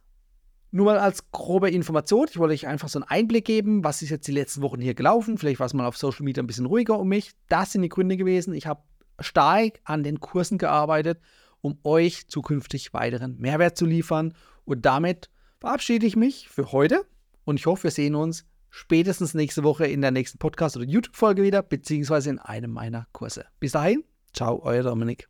nur 0.71 0.85
mal 0.87 0.99
als 0.99 1.31
grobe 1.31 1.69
Information. 1.69 2.27
Ich 2.29 2.37
wollte 2.37 2.53
euch 2.53 2.67
einfach 2.67 2.89
so 2.89 2.99
einen 2.99 3.09
Einblick 3.09 3.45
geben, 3.45 3.83
was 3.83 4.01
ist 4.01 4.09
jetzt 4.09 4.27
die 4.27 4.33
letzten 4.33 4.61
Wochen 4.61 4.81
hier 4.81 4.93
gelaufen. 4.93 5.37
Vielleicht 5.37 5.59
war 5.59 5.67
es 5.67 5.73
mal 5.73 5.87
auf 5.87 5.97
Social 5.97 6.25
Media 6.25 6.43
ein 6.43 6.47
bisschen 6.47 6.65
ruhiger 6.65 6.99
um 6.99 7.07
mich. 7.07 7.31
Das 7.47 7.71
sind 7.71 7.81
die 7.81 7.89
Gründe 7.89 8.17
gewesen. 8.17 8.53
Ich 8.53 8.67
habe 8.67 8.83
stark 9.19 9.79
an 9.85 10.03
den 10.03 10.19
Kursen 10.19 10.57
gearbeitet, 10.57 11.19
um 11.61 11.79
euch 11.83 12.27
zukünftig 12.27 12.93
weiteren 12.93 13.37
Mehrwert 13.37 13.77
zu 13.77 13.85
liefern. 13.85 14.33
Und 14.65 14.85
damit 14.85 15.29
verabschiede 15.59 16.05
ich 16.05 16.17
mich 16.17 16.49
für 16.49 16.73
heute 16.73 17.05
und 17.45 17.57
ich 17.57 17.65
hoffe, 17.65 17.85
wir 17.85 17.91
sehen 17.91 18.15
uns 18.15 18.45
spätestens 18.69 19.33
nächste 19.33 19.63
Woche 19.63 19.87
in 19.87 20.01
der 20.01 20.11
nächsten 20.11 20.37
Podcast- 20.37 20.75
oder 20.75 20.85
YouTube-Folge 20.85 21.41
wieder, 21.41 21.63
beziehungsweise 21.63 22.29
in 22.29 22.39
einem 22.39 22.71
meiner 22.71 23.07
Kurse. 23.13 23.45
Bis 23.61 23.71
dahin, 23.71 24.03
ciao, 24.33 24.61
euer 24.61 24.83
Dominik. 24.83 25.29